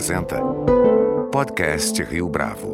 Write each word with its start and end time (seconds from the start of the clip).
apresenta 0.00 0.40
Podcast 1.30 2.02
Rio 2.02 2.26
Bravo. 2.26 2.72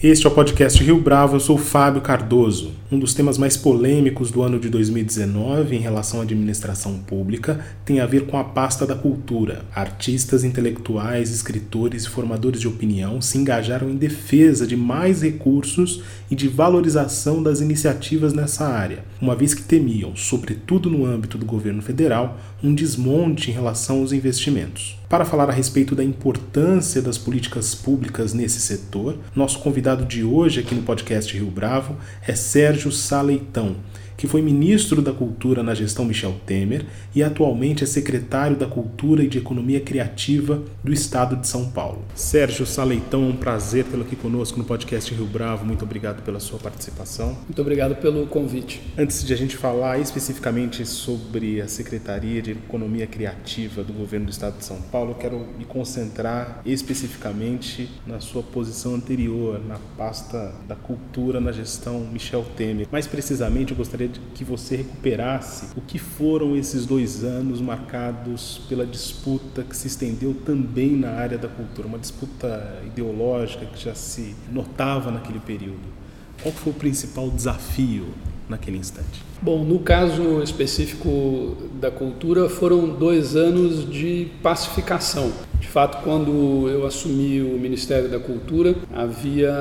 Este 0.00 0.24
é 0.24 0.30
o 0.30 0.32
podcast 0.32 0.80
Rio 0.84 1.00
Bravo, 1.00 1.34
eu 1.34 1.40
sou 1.40 1.58
Fábio 1.58 2.00
Cardoso. 2.00 2.72
Um 2.90 3.00
dos 3.00 3.12
temas 3.14 3.36
mais 3.36 3.56
polêmicos 3.56 4.30
do 4.30 4.42
ano 4.42 4.60
de 4.60 4.68
2019 4.68 5.74
em 5.74 5.80
relação 5.80 6.20
à 6.20 6.22
administração 6.22 7.00
pública 7.00 7.58
tem 7.84 7.98
a 7.98 8.06
ver 8.06 8.26
com 8.26 8.38
a 8.38 8.44
pasta 8.44 8.86
da 8.86 8.94
cultura. 8.94 9.64
Artistas, 9.74 10.44
intelectuais, 10.44 11.30
escritores 11.30 12.04
e 12.04 12.08
formadores 12.08 12.60
de 12.60 12.68
opinião 12.68 13.20
se 13.20 13.38
engajaram 13.38 13.90
em 13.90 13.96
defesa 13.96 14.68
de 14.68 14.76
mais 14.76 15.22
recursos 15.22 16.00
e 16.30 16.36
de 16.36 16.46
valorização 16.46 17.42
das 17.42 17.60
iniciativas 17.60 18.32
nessa 18.32 18.64
área, 18.64 19.04
uma 19.20 19.34
vez 19.34 19.52
que 19.52 19.62
temiam, 19.62 20.14
sobretudo 20.14 20.88
no 20.88 21.04
âmbito 21.04 21.36
do 21.36 21.44
governo 21.44 21.82
federal, 21.82 22.38
um 22.62 22.72
desmonte 22.72 23.50
em 23.50 23.54
relação 23.54 23.98
aos 23.98 24.12
investimentos. 24.12 24.96
Para 25.08 25.24
falar 25.24 25.48
a 25.48 25.52
respeito 25.52 25.94
da 25.94 26.02
importância 26.02 27.00
das 27.00 27.16
políticas 27.16 27.76
públicas 27.76 28.34
nesse 28.34 28.60
setor, 28.60 29.16
nosso 29.36 29.60
convidado 29.60 30.04
de 30.04 30.24
hoje 30.24 30.58
aqui 30.58 30.74
no 30.74 30.82
podcast 30.82 31.32
Rio 31.32 31.46
Bravo 31.46 31.96
é 32.26 32.34
Sérgio 32.34 32.75
Saleitão 32.92 33.76
que 34.16 34.26
foi 34.26 34.42
ministro 34.42 35.02
da 35.02 35.12
Cultura 35.12 35.62
na 35.62 35.74
gestão 35.74 36.04
Michel 36.04 36.34
Temer 36.46 36.86
e 37.14 37.22
atualmente 37.22 37.84
é 37.84 37.86
secretário 37.86 38.56
da 38.56 38.66
Cultura 38.66 39.22
e 39.22 39.28
de 39.28 39.38
Economia 39.38 39.80
Criativa 39.80 40.62
do 40.82 40.92
Estado 40.92 41.36
de 41.36 41.46
São 41.46 41.70
Paulo. 41.70 42.04
Sérgio 42.14 42.66
Saleitão, 42.66 43.24
é 43.24 43.26
um 43.28 43.36
prazer 43.36 43.84
tê-lo 43.84 44.02
aqui 44.02 44.16
conosco 44.16 44.58
no 44.58 44.64
podcast 44.64 45.12
Rio 45.14 45.26
Bravo. 45.26 45.64
Muito 45.64 45.84
obrigado 45.84 46.22
pela 46.22 46.40
sua 46.40 46.58
participação. 46.58 47.36
Muito 47.44 47.60
obrigado 47.60 47.96
pelo 47.96 48.26
convite. 48.26 48.80
Antes 48.96 49.24
de 49.24 49.32
a 49.32 49.36
gente 49.36 49.56
falar 49.56 49.98
especificamente 49.98 50.84
sobre 50.86 51.60
a 51.60 51.68
Secretaria 51.68 52.40
de 52.40 52.52
Economia 52.52 53.06
Criativa 53.06 53.82
do 53.82 53.92
governo 53.92 54.26
do 54.26 54.32
Estado 54.32 54.58
de 54.58 54.64
São 54.64 54.80
Paulo, 54.80 55.12
eu 55.12 55.14
quero 55.16 55.46
me 55.58 55.64
concentrar 55.64 56.60
especificamente 56.64 57.88
na 58.06 58.20
sua 58.20 58.42
posição 58.42 58.94
anterior, 58.94 59.60
na 59.66 59.78
pasta 59.96 60.54
da 60.66 60.74
Cultura 60.74 61.40
na 61.40 61.52
gestão 61.52 62.00
Michel 62.12 62.44
Temer. 62.56 62.86
Mais 62.90 63.06
precisamente, 63.06 63.72
eu 63.72 63.76
gostaria 63.76 64.05
gostaria 64.06 64.10
que 64.34 64.44
você 64.44 64.76
recuperasse 64.76 65.68
o 65.76 65.80
que 65.80 65.98
foram 65.98 66.56
esses 66.56 66.86
dois 66.86 67.24
anos 67.24 67.60
marcados 67.60 68.60
pela 68.68 68.86
disputa 68.86 69.62
que 69.62 69.76
se 69.76 69.88
estendeu 69.88 70.34
também 70.34 70.96
na 70.96 71.10
área 71.10 71.38
da 71.38 71.48
cultura, 71.48 71.88
uma 71.88 71.98
disputa 71.98 72.82
ideológica 72.86 73.66
que 73.66 73.82
já 73.82 73.94
se 73.94 74.34
notava 74.50 75.10
naquele 75.10 75.40
período. 75.40 75.96
Qual 76.42 76.54
foi 76.54 76.72
o 76.72 76.76
principal 76.76 77.30
desafio 77.30 78.06
naquele 78.48 78.78
instante? 78.78 79.22
Bom, 79.40 79.64
no 79.64 79.78
caso 79.80 80.42
específico 80.42 81.56
da 81.80 81.90
cultura, 81.90 82.48
foram 82.48 82.88
dois 82.88 83.36
anos 83.36 83.88
de 83.90 84.28
pacificação. 84.42 85.32
De 85.60 85.68
fato, 85.68 86.02
quando 86.02 86.68
eu 86.68 86.86
assumi 86.86 87.40
o 87.40 87.58
Ministério 87.58 88.08
da 88.08 88.18
Cultura, 88.18 88.74
havia 88.94 89.52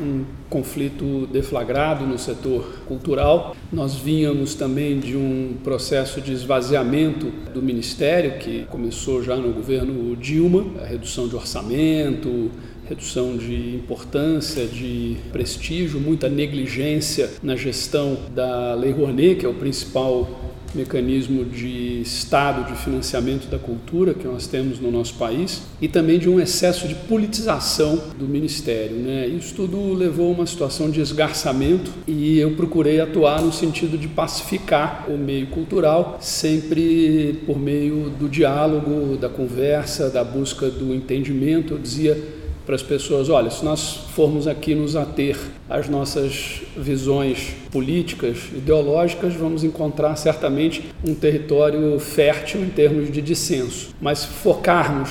um 0.00 0.24
conflito 0.50 1.26
deflagrado 1.32 2.06
no 2.06 2.18
setor 2.18 2.64
cultural. 2.86 3.56
Nós 3.72 3.94
vínhamos 3.94 4.54
também 4.54 5.00
de 5.00 5.16
um 5.16 5.54
processo 5.64 6.20
de 6.20 6.32
esvaziamento 6.32 7.32
do 7.52 7.62
Ministério, 7.62 8.38
que 8.38 8.64
começou 8.66 9.22
já 9.22 9.36
no 9.36 9.52
governo 9.52 10.14
Dilma, 10.14 10.66
a 10.82 10.86
redução 10.86 11.26
de 11.26 11.34
orçamento, 11.36 12.50
redução 12.88 13.36
de 13.36 13.76
importância, 13.76 14.66
de 14.66 15.16
prestígio, 15.32 16.00
muita 16.00 16.28
negligência 16.28 17.30
na 17.42 17.56
gestão 17.56 18.16
da 18.34 18.74
Lei 18.74 18.92
Rouanet, 18.92 19.36
que 19.36 19.46
é 19.46 19.48
o 19.48 19.54
principal 19.54 20.44
mecanismo 20.74 21.44
de 21.44 22.00
Estado 22.00 22.66
de 22.66 22.76
financiamento 22.76 23.48
da 23.48 23.58
cultura 23.58 24.12
que 24.12 24.26
nós 24.26 24.46
temos 24.46 24.80
no 24.80 24.90
nosso 24.90 25.14
país 25.14 25.62
e 25.80 25.88
também 25.88 26.18
de 26.18 26.28
um 26.28 26.40
excesso 26.40 26.88
de 26.88 26.94
politização 26.94 28.02
do 28.18 28.26
Ministério. 28.26 28.96
Né? 28.96 29.28
Isso 29.28 29.54
tudo 29.54 29.92
levou 29.92 30.28
a 30.28 30.34
uma 30.34 30.46
situação 30.46 30.90
de 30.90 31.00
esgarçamento 31.00 31.90
e 32.06 32.38
eu 32.38 32.52
procurei 32.52 33.00
atuar 33.00 33.40
no 33.40 33.52
sentido 33.52 33.96
de 33.96 34.08
pacificar 34.08 35.06
o 35.08 35.16
meio 35.16 35.46
cultural, 35.46 36.18
sempre 36.20 37.40
por 37.46 37.58
meio 37.58 38.10
do 38.10 38.28
diálogo, 38.28 39.16
da 39.16 39.28
conversa, 39.28 40.10
da 40.10 40.24
busca 40.24 40.68
do 40.68 40.92
entendimento. 40.92 41.74
Eu 41.74 41.78
dizia 41.78 42.33
para 42.64 42.74
as 42.74 42.82
pessoas: 42.82 43.28
olha, 43.28 43.50
se 43.50 43.64
nós 43.64 43.96
formos 44.14 44.46
aqui 44.46 44.74
nos 44.74 44.96
ater 44.96 45.36
às 45.68 45.88
nossas 45.88 46.62
visões 46.76 47.54
políticas, 47.70 48.38
ideológicas, 48.54 49.34
vamos 49.34 49.64
encontrar 49.64 50.16
certamente 50.16 50.84
um 51.06 51.14
território 51.14 51.98
fértil 51.98 52.62
em 52.62 52.70
termos 52.70 53.10
de 53.10 53.20
dissenso. 53.20 53.94
Mas 54.00 54.20
se 54.20 54.26
focarmos 54.28 55.10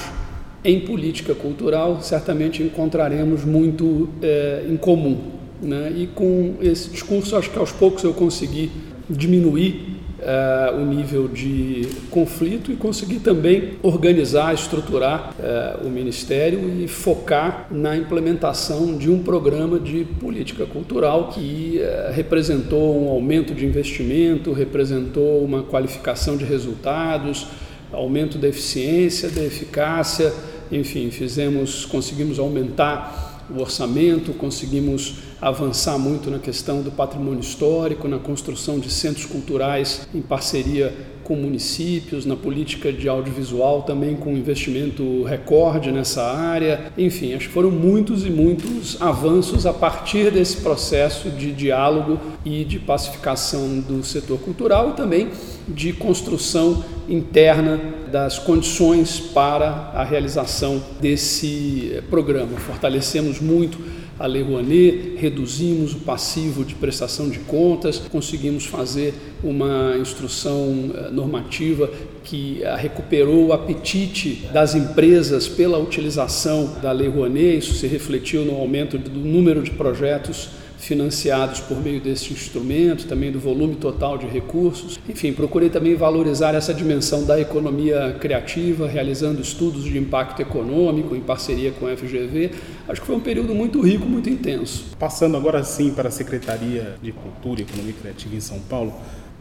em 0.63 0.79
política 0.79 1.35
cultural, 1.35 2.01
certamente 2.01 2.63
encontraremos 2.63 3.43
muito 3.43 4.09
é, 4.21 4.65
em 4.69 4.77
comum. 4.77 5.17
Né? 5.61 5.93
E 5.95 6.07
com 6.07 6.55
esse 6.61 6.89
discurso, 6.89 7.35
acho 7.35 7.49
que 7.49 7.57
aos 7.57 7.71
poucos 7.71 8.03
eu 8.03 8.13
consegui 8.13 8.71
diminuir 9.09 9.92
uh, 10.23 10.77
o 10.77 10.85
nível 10.85 11.27
de 11.27 11.87
conflito 12.09 12.71
e 12.71 12.75
conseguir 12.75 13.19
também 13.19 13.73
organizar, 13.83 14.53
estruturar 14.53 15.33
uh, 15.37 15.85
o 15.85 15.89
Ministério 15.89 16.81
e 16.81 16.87
focar 16.87 17.67
na 17.69 17.95
implementação 17.95 18.97
de 18.97 19.09
um 19.09 19.21
programa 19.21 19.79
de 19.79 20.05
política 20.19 20.65
cultural 20.65 21.29
que 21.29 21.79
uh, 21.79 22.13
representou 22.13 23.05
um 23.05 23.09
aumento 23.09 23.53
de 23.53 23.65
investimento, 23.65 24.51
representou 24.53 25.43
uma 25.43 25.63
qualificação 25.63 26.37
de 26.37 26.45
resultados, 26.45 27.47
aumento 27.91 28.37
da 28.37 28.47
eficiência, 28.47 29.29
da 29.29 29.43
eficácia, 29.43 30.33
enfim, 30.71 31.11
fizemos, 31.11 31.85
conseguimos 31.85 32.39
aumentar 32.39 33.45
o 33.49 33.59
orçamento, 33.59 34.33
conseguimos 34.33 35.15
avançar 35.43 35.99
muito 35.99 36.31
na 36.31 36.39
questão 36.39 36.81
do 36.81 36.89
patrimônio 36.89 37.41
histórico, 37.41 38.07
na 38.07 38.17
construção 38.17 38.79
de 38.79 38.89
centros 38.89 39.25
culturais 39.25 40.07
em 40.15 40.21
parceria 40.21 40.93
com 41.23 41.35
municípios, 41.35 42.25
na 42.25 42.35
política 42.35 42.91
de 42.91 43.07
audiovisual 43.07 43.83
também 43.83 44.15
com 44.15 44.31
investimento 44.31 45.23
recorde 45.23 45.91
nessa 45.91 46.23
área. 46.23 46.91
Enfim, 46.97 47.33
acho 47.33 47.47
que 47.47 47.53
foram 47.53 47.71
muitos 47.71 48.25
e 48.25 48.29
muitos 48.29 49.01
avanços 49.01 49.65
a 49.65 49.73
partir 49.73 50.31
desse 50.31 50.57
processo 50.57 51.29
de 51.29 51.51
diálogo 51.51 52.19
e 52.45 52.63
de 52.63 52.79
pacificação 52.79 53.79
do 53.79 54.03
setor 54.03 54.39
cultural 54.39 54.91
e 54.91 54.93
também 54.93 55.29
de 55.67 55.93
construção 55.93 56.83
interna 57.07 57.79
das 58.11 58.37
condições 58.37 59.19
para 59.19 59.91
a 59.93 60.03
realização 60.03 60.81
desse 61.01 62.01
programa. 62.09 62.57
Fortalecemos 62.57 63.39
muito 63.39 64.02
a 64.23 64.25
Lei 64.25 64.41
Rouanet, 64.41 65.15
reduzimos 65.17 65.93
o 65.93 65.97
passivo 65.97 66.63
de 66.63 66.75
prestação 66.75 67.29
de 67.29 67.39
contas, 67.39 67.99
conseguimos 67.99 68.65
fazer 68.65 69.13
uma 69.43 69.97
instrução 69.99 70.91
eh, 70.95 71.09
normativa 71.11 71.91
que 72.23 72.63
eh, 72.63 72.73
recuperou 72.77 73.47
o 73.47 73.51
apetite 73.51 74.47
das 74.53 74.75
empresas 74.75 75.49
pela 75.49 75.77
utilização 75.77 76.73
da 76.81 76.93
Lei 76.93 77.09
Rouanet, 77.09 77.57
isso 77.57 77.73
se 77.73 77.85
refletiu 77.85 78.45
no 78.45 78.55
aumento 78.55 78.97
do 78.97 79.09
número 79.19 79.61
de 79.61 79.71
projetos 79.71 80.51
financiados 80.83 81.61
por 81.61 81.81
meio 81.81 82.01
desse 82.01 82.33
instrumento, 82.33 83.07
também 83.07 83.31
do 83.31 83.39
volume 83.39 83.75
total 83.75 84.17
de 84.17 84.27
recursos. 84.27 84.99
Enfim, 85.07 85.31
procurei 85.31 85.69
também 85.69 85.95
valorizar 85.95 86.53
essa 86.53 86.73
dimensão 86.73 87.23
da 87.23 87.39
economia 87.39 88.15
criativa, 88.19 88.87
realizando 88.87 89.41
estudos 89.41 89.85
de 89.85 89.97
impacto 89.97 90.41
econômico 90.41 91.15
em 91.15 91.21
parceria 91.21 91.71
com 91.71 91.87
a 91.87 91.95
FGV. 91.95 92.51
Acho 92.87 93.01
que 93.01 93.07
foi 93.07 93.15
um 93.15 93.21
período 93.21 93.55
muito 93.55 93.81
rico, 93.81 94.05
muito 94.05 94.29
intenso. 94.29 94.85
Passando 94.99 95.37
agora 95.37 95.63
sim 95.63 95.91
para 95.91 96.09
a 96.09 96.11
Secretaria 96.11 96.95
de 97.01 97.11
Cultura 97.11 97.61
e 97.61 97.63
Economia 97.63 97.93
Criativa 97.93 98.35
em 98.35 98.41
São 98.41 98.59
Paulo, 98.59 98.93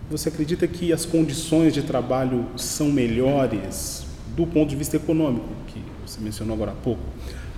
você 0.08 0.28
acredita 0.28 0.66
que 0.68 0.92
as 0.92 1.04
condições 1.04 1.74
de 1.74 1.82
trabalho 1.82 2.46
são 2.56 2.90
melhores 2.90 4.04
do 4.36 4.46
ponto 4.46 4.70
de 4.70 4.76
vista 4.76 4.96
econômico, 4.96 5.48
que 5.66 5.82
você 6.06 6.20
mencionou 6.20 6.54
agora 6.54 6.70
há 6.70 6.74
pouco? 6.74 7.02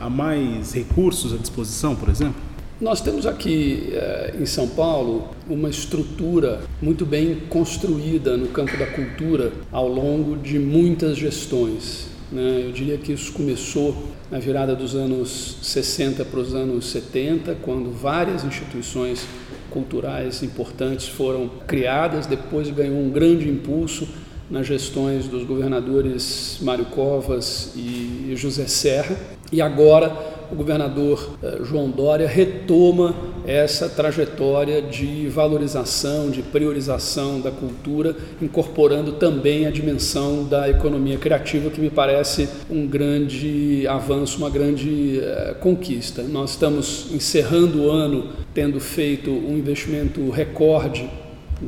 Há 0.01 0.11
mais 0.11 0.73
recursos 0.73 1.33
à 1.33 1.37
disposição, 1.37 1.95
por 1.95 2.09
exemplo? 2.09 2.54
Nós 2.85 3.01
temos 3.01 3.25
aqui 3.25 3.89
eh, 3.95 4.35
em 4.39 4.45
São 4.45 4.69
Paulo 4.69 5.31
uma 5.49 5.71
estrutura 5.71 6.61
muito 6.83 7.07
bem 7.07 7.41
construída 7.49 8.37
no 8.37 8.49
campo 8.49 8.77
da 8.77 8.85
cultura 8.85 9.55
ao 9.73 9.89
longo 9.89 10.37
de 10.37 10.59
muitas 10.59 11.17
gestões. 11.17 12.09
Né? 12.31 12.65
Eu 12.67 12.73
diria 12.73 12.99
que 12.99 13.11
isso 13.11 13.33
começou 13.33 13.97
na 14.31 14.39
virada 14.39 14.77
dos 14.77 14.95
anos 14.95 15.57
60 15.63 16.27
para 16.27 16.39
os 16.39 16.55
anos 16.55 16.91
70, 16.91 17.57
quando 17.63 17.91
várias 17.91 18.45
instituições 18.45 19.27
culturais 19.71 20.43
importantes 20.43 21.09
foram 21.09 21.49
criadas, 21.67 22.27
depois 22.27 22.69
ganhou 22.69 22.99
um 22.99 23.09
grande 23.09 23.49
impulso 23.49 24.07
nas 24.51 24.67
gestões 24.67 25.27
dos 25.27 25.45
governadores 25.45 26.59
Mário 26.61 26.85
Covas 26.87 27.73
e 27.77 28.33
José 28.37 28.67
Serra, 28.67 29.17
e 29.51 29.61
agora 29.61 30.35
o 30.51 30.55
governador 30.55 31.37
eh, 31.43 31.61
João 31.65 31.91
Dória 31.91 32.29
retoma 32.29 33.15
essa 33.47 33.89
trajetória 33.89 34.81
de 34.81 35.27
valorização, 35.29 36.31
de 36.31 36.43
priorização 36.43 37.41
da 37.41 37.51
cultura, 37.51 38.17
incorporando 38.41 39.13
também 39.13 39.67
a 39.67 39.71
dimensão 39.71 40.45
da 40.45 40.69
economia 40.69 41.19
criativa, 41.19 41.71
que 41.71 41.81
me 41.81 41.91
parece 41.91 42.49
um 42.71 42.87
grande 42.87 43.87
avanço, 43.87 44.39
uma 44.39 44.49
grande 44.49 45.21
uh, 45.21 45.55
conquista. 45.57 46.23
Nós 46.23 46.51
estamos 46.51 47.09
encerrando 47.13 47.83
o 47.83 47.91
ano 47.91 48.29
tendo 48.55 48.81
feito 48.81 49.31
um 49.31 49.59
investimento 49.59 50.31
recorde 50.31 51.09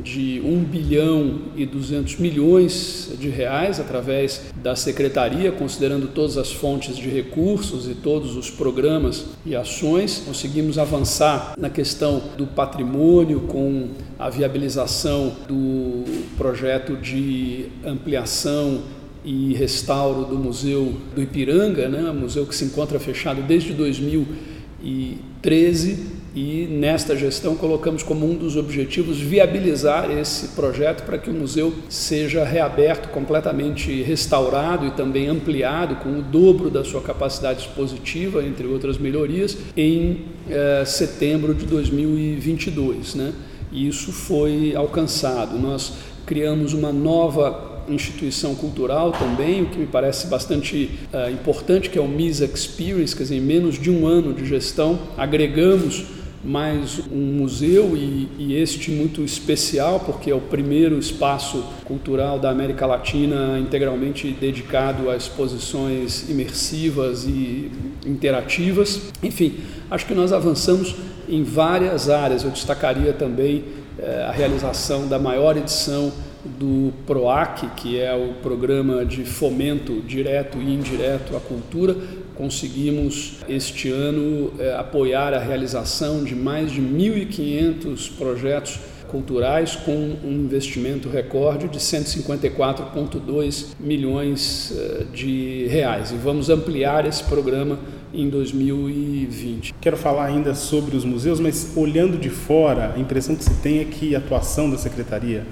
de 0.03 0.41
1 0.43 0.63
bilhão 0.63 1.39
e 1.55 1.65
200 1.65 2.17
milhões 2.17 3.11
de 3.19 3.29
reais 3.29 3.79
através 3.79 4.41
da 4.61 4.75
secretaria, 4.75 5.51
considerando 5.51 6.07
todas 6.07 6.37
as 6.37 6.51
fontes 6.51 6.97
de 6.97 7.09
recursos 7.09 7.89
e 7.89 7.93
todos 7.93 8.35
os 8.35 8.49
programas 8.49 9.25
e 9.45 9.55
ações. 9.55 10.23
Conseguimos 10.25 10.77
avançar 10.77 11.53
na 11.57 11.69
questão 11.69 12.21
do 12.37 12.45
patrimônio 12.47 13.41
com 13.41 13.89
a 14.17 14.29
viabilização 14.29 15.33
do 15.47 16.03
projeto 16.37 16.95
de 16.97 17.65
ampliação 17.85 18.81
e 19.23 19.53
restauro 19.53 20.25
do 20.25 20.37
Museu 20.37 20.93
do 21.13 21.21
Ipiranga, 21.21 21.87
né? 21.89 22.11
museu 22.11 22.45
que 22.45 22.55
se 22.55 22.65
encontra 22.65 22.99
fechado 22.99 23.41
desde 23.41 23.73
2013 23.73 26.16
e 26.37 26.67
nesta 26.67 27.15
gestão 27.15 27.55
colocamos 27.55 28.03
como 28.03 28.29
um 28.29 28.35
dos 28.35 28.55
objetivos 28.55 29.19
viabilizar 29.19 30.11
esse 30.11 30.49
projeto 30.49 31.03
para 31.03 31.17
que 31.17 31.31
o 31.31 31.33
museu 31.33 31.73
seja 31.89 32.43
reaberto, 32.43 33.09
completamente 33.09 34.03
restaurado 34.03 34.85
e 34.85 34.91
também 34.91 35.27
ampliado 35.27 35.95
com 35.95 36.19
o 36.19 36.21
dobro 36.21 36.69
da 36.69 36.83
sua 36.83 37.01
capacidade 37.01 37.61
expositiva, 37.61 38.43
entre 38.43 38.67
outras 38.67 38.99
melhorias, 38.99 39.57
em 39.75 40.25
eh, 40.47 40.83
setembro 40.85 41.55
de 41.55 41.65
2022. 41.65 43.15
Né? 43.15 43.33
E 43.71 43.87
isso 43.87 44.11
foi 44.11 44.75
alcançado. 44.75 45.57
Nós 45.57 45.93
criamos 46.27 46.71
uma 46.71 46.93
nova 46.93 47.83
instituição 47.89 48.53
cultural 48.53 49.11
também, 49.11 49.63
o 49.63 49.65
que 49.67 49.79
me 49.79 49.87
parece 49.87 50.27
bastante 50.27 50.91
uh, 51.13 51.31
importante, 51.31 51.89
que 51.89 51.97
é 51.97 52.01
o 52.01 52.07
MIS 52.07 52.41
Experience, 52.41 53.15
quer 53.15 53.23
dizer, 53.23 53.37
em 53.37 53.41
menos 53.41 53.79
de 53.79 53.89
um 53.89 54.05
ano 54.05 54.33
de 54.33 54.45
gestão, 54.45 54.99
agregamos 55.17 56.16
mais 56.43 56.99
um 57.11 57.39
museu 57.39 57.97
e, 57.97 58.29
e, 58.37 58.55
este 58.55 58.91
muito 58.91 59.23
especial 59.23 59.99
porque 59.99 60.29
é 60.29 60.35
o 60.35 60.39
primeiro 60.39 60.97
espaço 60.99 61.63
cultural 61.83 62.39
da 62.39 62.49
América 62.49 62.85
Latina 62.85 63.57
integralmente 63.59 64.31
dedicado 64.31 65.09
a 65.09 65.15
exposições 65.15 66.29
imersivas 66.29 67.25
e 67.25 67.71
interativas. 68.05 69.11
Enfim, 69.23 69.55
acho 69.89 70.05
que 70.05 70.13
nós 70.13 70.31
avançamos 70.31 70.95
em 71.27 71.43
várias 71.43 72.09
áreas. 72.09 72.43
Eu 72.43 72.51
destacaria 72.51 73.13
também 73.13 73.63
eh, 73.99 74.25
a 74.27 74.31
realização 74.31 75.07
da 75.07 75.17
maior 75.17 75.57
edição 75.57 76.11
do 76.45 76.93
PROAC, 77.05 77.67
que 77.75 77.99
é 77.99 78.13
o 78.15 78.41
programa 78.41 79.03
de 79.03 79.25
fomento 79.25 80.01
direto 80.01 80.59
e 80.59 80.73
indireto 80.73 81.35
à 81.35 81.39
cultura, 81.39 81.95
conseguimos 82.37 83.37
este 83.49 83.89
ano 83.89 84.53
é, 84.59 84.75
apoiar 84.75 85.33
a 85.33 85.39
realização 85.39 86.23
de 86.23 86.35
mais 86.35 86.71
de 86.71 86.81
1.500 86.81 88.11
projetos 88.17 88.79
culturais 89.07 89.75
com 89.75 89.91
um 90.23 90.43
investimento 90.45 91.09
recorde 91.09 91.67
de 91.67 91.79
154,2 91.79 93.67
milhões 93.79 94.73
eh, 94.75 95.05
de 95.13 95.65
reais. 95.69 96.11
E 96.11 96.15
vamos 96.15 96.49
ampliar 96.49 97.05
esse 97.05 97.23
programa 97.23 97.79
em 98.13 98.29
2020. 98.29 99.73
Quero 99.79 99.97
falar 99.97 100.25
ainda 100.25 100.53
sobre 100.53 100.95
os 100.95 101.03
museus, 101.05 101.39
mas 101.39 101.71
olhando 101.75 102.17
de 102.17 102.29
fora, 102.29 102.93
a 102.95 102.99
impressão 102.99 103.35
que 103.35 103.43
se 103.43 103.53
tem 103.55 103.79
é 103.79 103.85
que 103.85 104.15
a 104.15 104.19
atuação 104.19 104.69
da 104.69 104.77
secretaria 104.77 105.45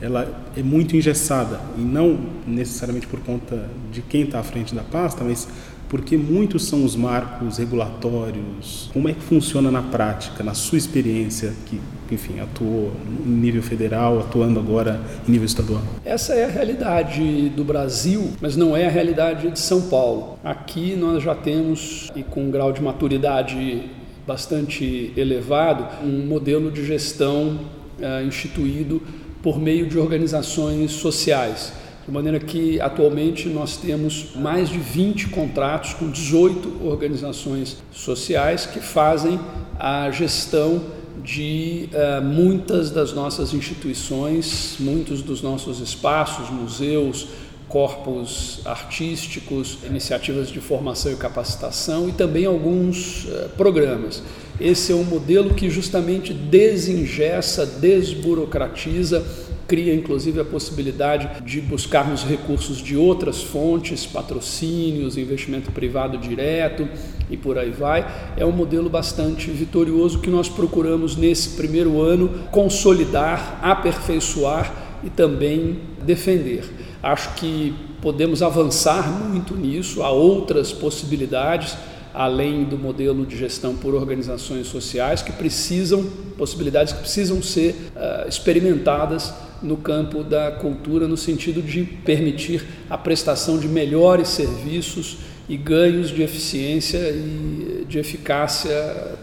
ela 0.00 0.44
é 0.54 0.62
muito 0.62 0.94
engessada 0.94 1.58
e 1.76 1.80
não 1.80 2.18
necessariamente 2.46 3.06
por 3.06 3.20
conta 3.20 3.70
de 3.90 4.02
quem 4.02 4.22
está 4.22 4.40
à 4.40 4.42
frente 4.42 4.74
da 4.74 4.82
pasta, 4.82 5.24
mas 5.24 5.48
porque 5.88 6.16
muitos 6.16 6.64
são 6.66 6.84
os 6.84 6.96
marcos 6.96 7.58
regulatórios. 7.58 8.90
Como 8.92 9.08
é 9.08 9.12
que 9.12 9.20
funciona 9.20 9.70
na 9.70 9.82
prática, 9.82 10.42
na 10.42 10.54
sua 10.54 10.78
experiência, 10.78 11.52
que, 11.66 11.80
enfim, 12.10 12.40
atuou 12.40 12.92
em 13.24 13.30
nível 13.30 13.62
federal, 13.62 14.18
atuando 14.20 14.58
agora 14.58 15.00
em 15.26 15.32
nível 15.32 15.46
estadual? 15.46 15.82
Essa 16.04 16.34
é 16.34 16.44
a 16.44 16.48
realidade 16.48 17.48
do 17.50 17.64
Brasil, 17.64 18.30
mas 18.40 18.56
não 18.56 18.76
é 18.76 18.86
a 18.86 18.90
realidade 18.90 19.50
de 19.50 19.58
São 19.58 19.82
Paulo. 19.82 20.38
Aqui 20.42 20.96
nós 20.96 21.22
já 21.22 21.34
temos, 21.34 22.10
e 22.16 22.22
com 22.22 22.44
um 22.44 22.50
grau 22.50 22.72
de 22.72 22.82
maturidade 22.82 23.82
bastante 24.26 25.12
elevado, 25.16 25.86
um 26.04 26.26
modelo 26.26 26.70
de 26.70 26.84
gestão 26.84 27.60
é, 28.00 28.24
instituído 28.24 29.00
por 29.40 29.60
meio 29.60 29.86
de 29.86 29.96
organizações 29.96 30.90
sociais 30.90 31.72
de 32.06 32.12
maneira 32.12 32.38
que 32.38 32.80
atualmente 32.80 33.48
nós 33.48 33.76
temos 33.76 34.28
mais 34.36 34.68
de 34.68 34.78
20 34.78 35.28
contratos 35.28 35.92
com 35.94 36.08
18 36.08 36.86
organizações 36.86 37.78
sociais 37.90 38.64
que 38.64 38.78
fazem 38.78 39.40
a 39.76 40.08
gestão 40.12 40.80
de 41.24 41.88
uh, 41.92 42.22
muitas 42.22 42.92
das 42.92 43.12
nossas 43.12 43.52
instituições, 43.52 44.76
muitos 44.78 45.20
dos 45.20 45.42
nossos 45.42 45.80
espaços, 45.80 46.48
museus, 46.48 47.26
corpos 47.68 48.60
artísticos, 48.64 49.78
iniciativas 49.84 50.48
de 50.48 50.60
formação 50.60 51.10
e 51.10 51.16
capacitação 51.16 52.08
e 52.08 52.12
também 52.12 52.44
alguns 52.46 53.24
uh, 53.24 53.48
programas. 53.56 54.22
Esse 54.60 54.92
é 54.92 54.94
um 54.94 55.02
modelo 55.02 55.54
que 55.54 55.68
justamente 55.68 56.32
desengessa, 56.32 57.66
desburocratiza 57.66 59.26
cria 59.66 59.94
inclusive 59.94 60.40
a 60.40 60.44
possibilidade 60.44 61.42
de 61.44 61.60
buscarmos 61.60 62.24
recursos 62.24 62.78
de 62.78 62.96
outras 62.96 63.42
fontes, 63.42 64.06
patrocínios, 64.06 65.16
investimento 65.16 65.72
privado 65.72 66.16
direto 66.18 66.88
e 67.28 67.36
por 67.36 67.58
aí 67.58 67.70
vai. 67.70 68.06
É 68.36 68.44
um 68.44 68.52
modelo 68.52 68.88
bastante 68.88 69.50
vitorioso 69.50 70.20
que 70.20 70.30
nós 70.30 70.48
procuramos 70.48 71.16
nesse 71.16 71.50
primeiro 71.50 72.00
ano 72.00 72.28
consolidar, 72.50 73.58
aperfeiçoar 73.62 75.00
e 75.02 75.10
também 75.10 75.78
defender. 76.04 76.64
Acho 77.02 77.34
que 77.34 77.74
podemos 78.00 78.42
avançar 78.42 79.08
muito 79.10 79.54
nisso, 79.54 80.02
há 80.02 80.10
outras 80.10 80.72
possibilidades 80.72 81.76
além 82.14 82.64
do 82.64 82.78
modelo 82.78 83.26
de 83.26 83.36
gestão 83.36 83.76
por 83.76 83.94
organizações 83.94 84.68
sociais 84.68 85.20
que 85.20 85.32
precisam 85.32 86.02
possibilidades 86.38 86.94
que 86.94 87.00
precisam 87.00 87.42
ser 87.42 87.74
uh, 87.94 88.26
experimentadas 88.26 89.34
no 89.62 89.76
campo 89.76 90.22
da 90.22 90.50
cultura, 90.50 91.08
no 91.08 91.16
sentido 91.16 91.62
de 91.62 91.84
permitir 91.84 92.64
a 92.88 92.96
prestação 92.96 93.58
de 93.58 93.68
melhores 93.68 94.28
serviços 94.28 95.18
e 95.48 95.56
ganhos 95.56 96.10
de 96.10 96.22
eficiência 96.22 96.98
e 96.98 97.84
de 97.88 97.98
eficácia 97.98 98.74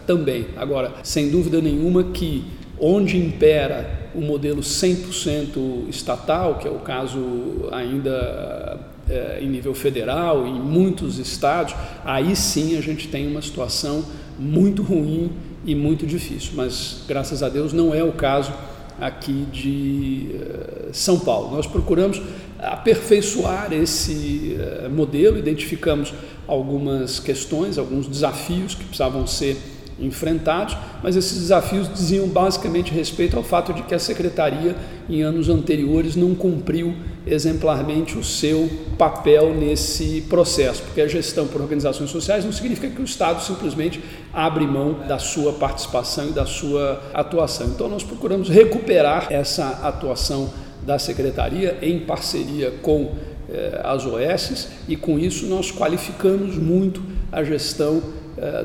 também. 0.06 0.46
Agora, 0.56 0.92
sem 1.02 1.28
dúvida 1.28 1.60
nenhuma 1.60 2.04
que 2.04 2.44
onde 2.78 3.16
impera 3.16 4.10
o 4.14 4.20
modelo 4.20 4.62
100% 4.62 5.88
estatal, 5.88 6.58
que 6.58 6.66
é 6.66 6.70
o 6.70 6.78
caso 6.78 7.68
ainda 7.72 8.80
é, 9.08 9.38
em 9.42 9.48
nível 9.48 9.74
federal, 9.74 10.46
em 10.46 10.54
muitos 10.54 11.18
estados, 11.18 11.74
aí 12.04 12.34
sim 12.34 12.76
a 12.76 12.80
gente 12.80 13.08
tem 13.08 13.26
uma 13.26 13.42
situação 13.42 14.04
muito 14.38 14.82
ruim 14.82 15.32
e 15.64 15.74
muito 15.74 16.06
difícil. 16.06 16.52
Mas, 16.54 17.02
graças 17.06 17.42
a 17.42 17.48
Deus, 17.48 17.72
não 17.72 17.94
é 17.94 18.02
o 18.02 18.12
caso 18.12 18.52
aqui 19.00 19.46
de 19.52 20.30
eh, 20.34 20.88
São 20.92 21.18
Paulo. 21.18 21.54
Nós 21.54 21.66
procuramos 21.66 22.20
aperfeiçoar 22.58 23.72
esse 23.72 24.56
eh, 24.58 24.88
modelo, 24.88 25.38
identificamos 25.38 26.12
algumas 26.46 27.18
questões, 27.18 27.78
alguns 27.78 28.06
desafios 28.06 28.74
que 28.74 28.84
precisavam 28.84 29.26
ser 29.26 29.56
enfrentados, 29.98 30.76
mas 31.02 31.16
esses 31.16 31.38
desafios 31.38 31.92
diziam 31.92 32.26
basicamente 32.28 32.92
respeito 32.92 33.36
ao 33.36 33.42
fato 33.42 33.72
de 33.72 33.82
que 33.82 33.94
a 33.94 33.98
secretaria 33.98 34.76
em 35.08 35.22
anos 35.22 35.48
anteriores 35.48 36.16
não 36.16 36.34
cumpriu 36.34 36.94
exemplarmente 37.26 38.18
o 38.18 38.24
seu 38.24 38.68
papel 38.98 39.54
nesse 39.54 40.22
processo, 40.28 40.82
porque 40.82 41.00
a 41.00 41.08
gestão 41.08 41.46
por 41.46 41.60
organizações 41.60 42.10
sociais 42.10 42.44
não 42.44 42.52
significa 42.52 42.88
que 42.88 43.00
o 43.00 43.04
Estado 43.04 43.42
simplesmente 43.42 44.02
abre 44.32 44.66
mão 44.66 44.94
da 45.06 45.18
sua 45.18 45.52
participação 45.54 46.28
e 46.28 46.32
da 46.32 46.44
sua 46.44 47.02
atuação. 47.14 47.68
Então 47.68 47.88
nós 47.88 48.02
procuramos 48.02 48.48
recuperar 48.48 49.28
essa 49.30 49.80
atuação 49.82 50.50
da 50.84 50.98
secretaria 50.98 51.78
em 51.80 52.00
parceria 52.00 52.72
com 52.82 53.12
eh, 53.48 53.80
as 53.82 54.04
OS 54.04 54.68
e 54.86 54.96
com 54.96 55.18
isso 55.18 55.46
nós 55.46 55.70
qualificamos 55.70 56.56
muito 56.56 57.02
a 57.32 57.42
gestão 57.42 58.02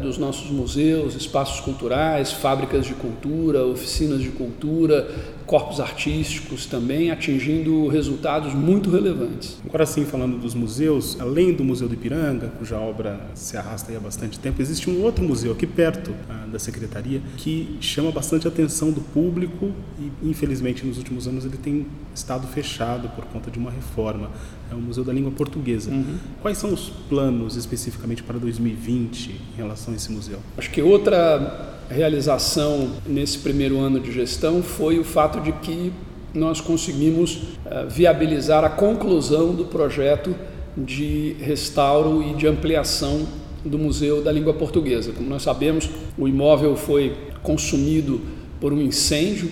dos 0.02 0.18
nossos 0.18 0.50
museus, 0.52 1.16
espaços 1.16 1.60
culturais, 1.62 2.32
fábricas 2.32 2.86
de 2.86 2.94
cultura, 2.94 3.66
oficinas 3.66 4.20
de 4.20 4.30
cultura, 4.30 5.10
corpos 5.50 5.80
artísticos 5.80 6.68
também, 6.68 7.10
atingindo 7.10 7.88
resultados 7.88 8.54
muito 8.54 8.92
relevantes. 8.92 9.58
Agora 9.66 9.84
sim, 9.84 10.06
falando 10.06 10.38
dos 10.38 10.54
museus, 10.54 11.20
além 11.20 11.52
do 11.54 11.64
Museu 11.64 11.88
do 11.88 11.96
Ipiranga, 11.96 12.50
cuja 12.60 12.78
obra 12.78 13.20
se 13.34 13.58
arrasta 13.58 13.92
há 13.98 14.00
bastante 14.00 14.38
tempo, 14.38 14.62
existe 14.62 14.88
um 14.92 15.02
outro 15.02 15.24
museu 15.24 15.52
aqui 15.52 15.66
perto 15.66 16.14
ah, 16.30 16.46
da 16.46 16.60
Secretaria 16.60 17.20
que 17.36 17.80
chama 17.82 18.12
bastante 18.12 18.48
a 18.48 18.52
atenção 18.52 18.92
do 18.92 19.02
público 19.02 19.72
e, 20.00 20.30
infelizmente, 20.30 20.86
nos 20.86 21.00
últimos 21.00 21.28
anos 21.28 21.46
ele 21.46 21.58
tem 21.58 21.88
estado 22.14 22.46
fechado 22.46 23.10
por 23.16 23.26
conta 23.26 23.50
de 23.50 23.58
uma 23.58 23.72
reforma. 23.72 24.30
É 24.72 24.76
o 24.76 24.80
Museu 24.80 25.04
da 25.04 25.12
Língua 25.12 25.32
Portuguesa. 25.32 25.90
Uhum. 25.90 26.18
Quais 26.44 26.60
são 26.60 26.72
os 26.72 26.92
planos 27.10 27.56
especificamente 27.56 28.22
para 28.22 28.38
2020 28.38 29.30
em 29.32 29.58
relação 29.58 29.96
a 29.96 29.98
esse 29.98 30.12
museu? 30.12 30.38
Acho 30.56 30.70
que 30.70 30.80
outra 30.80 31.79
realização 31.90 32.92
nesse 33.06 33.40
primeiro 33.40 33.80
ano 33.80 34.00
de 34.00 34.12
gestão 34.12 34.62
foi 34.62 35.00
o 35.00 35.04
fato 35.04 35.42
de 35.42 35.52
que 35.52 35.92
nós 36.34 36.62
conseguimos 36.62 37.36
uh, 37.36 37.90
viabilizar 37.90 38.64
a 38.64 38.70
conclusão 38.70 39.54
do 39.54 39.66
projeto 39.66 40.36
de 40.78 41.36
restauro 41.40 42.24
e 42.24 42.36
de 42.36 42.48
ampliação 42.48 43.28
do 43.66 43.78
Museu 43.78 44.22
da 44.22 44.32
Língua 44.32 44.54
Portuguesa. 44.54 45.12
Como 45.12 45.28
nós 45.28 45.42
sabemos, 45.42 45.90
o 46.18 46.28
imóvel 46.28 46.76
foi 46.76 47.16
consumido 47.42 48.22
por 48.60 48.72
um 48.72 48.82
incêndio 48.82 49.50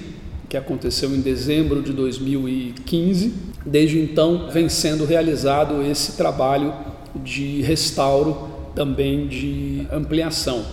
que 0.48 0.56
aconteceu 0.56 1.14
em 1.14 1.20
dezembro 1.20 1.82
de 1.82 1.92
2015. 1.92 3.34
Desde 3.66 4.00
então, 4.00 4.48
vem 4.50 4.70
sendo 4.70 5.04
realizado 5.04 5.82
esse 5.82 6.14
trabalho 6.14 6.74
de 7.16 7.62
restauro, 7.62 8.48
também 8.76 9.28
de 9.28 9.88
ampliação. 9.92 10.64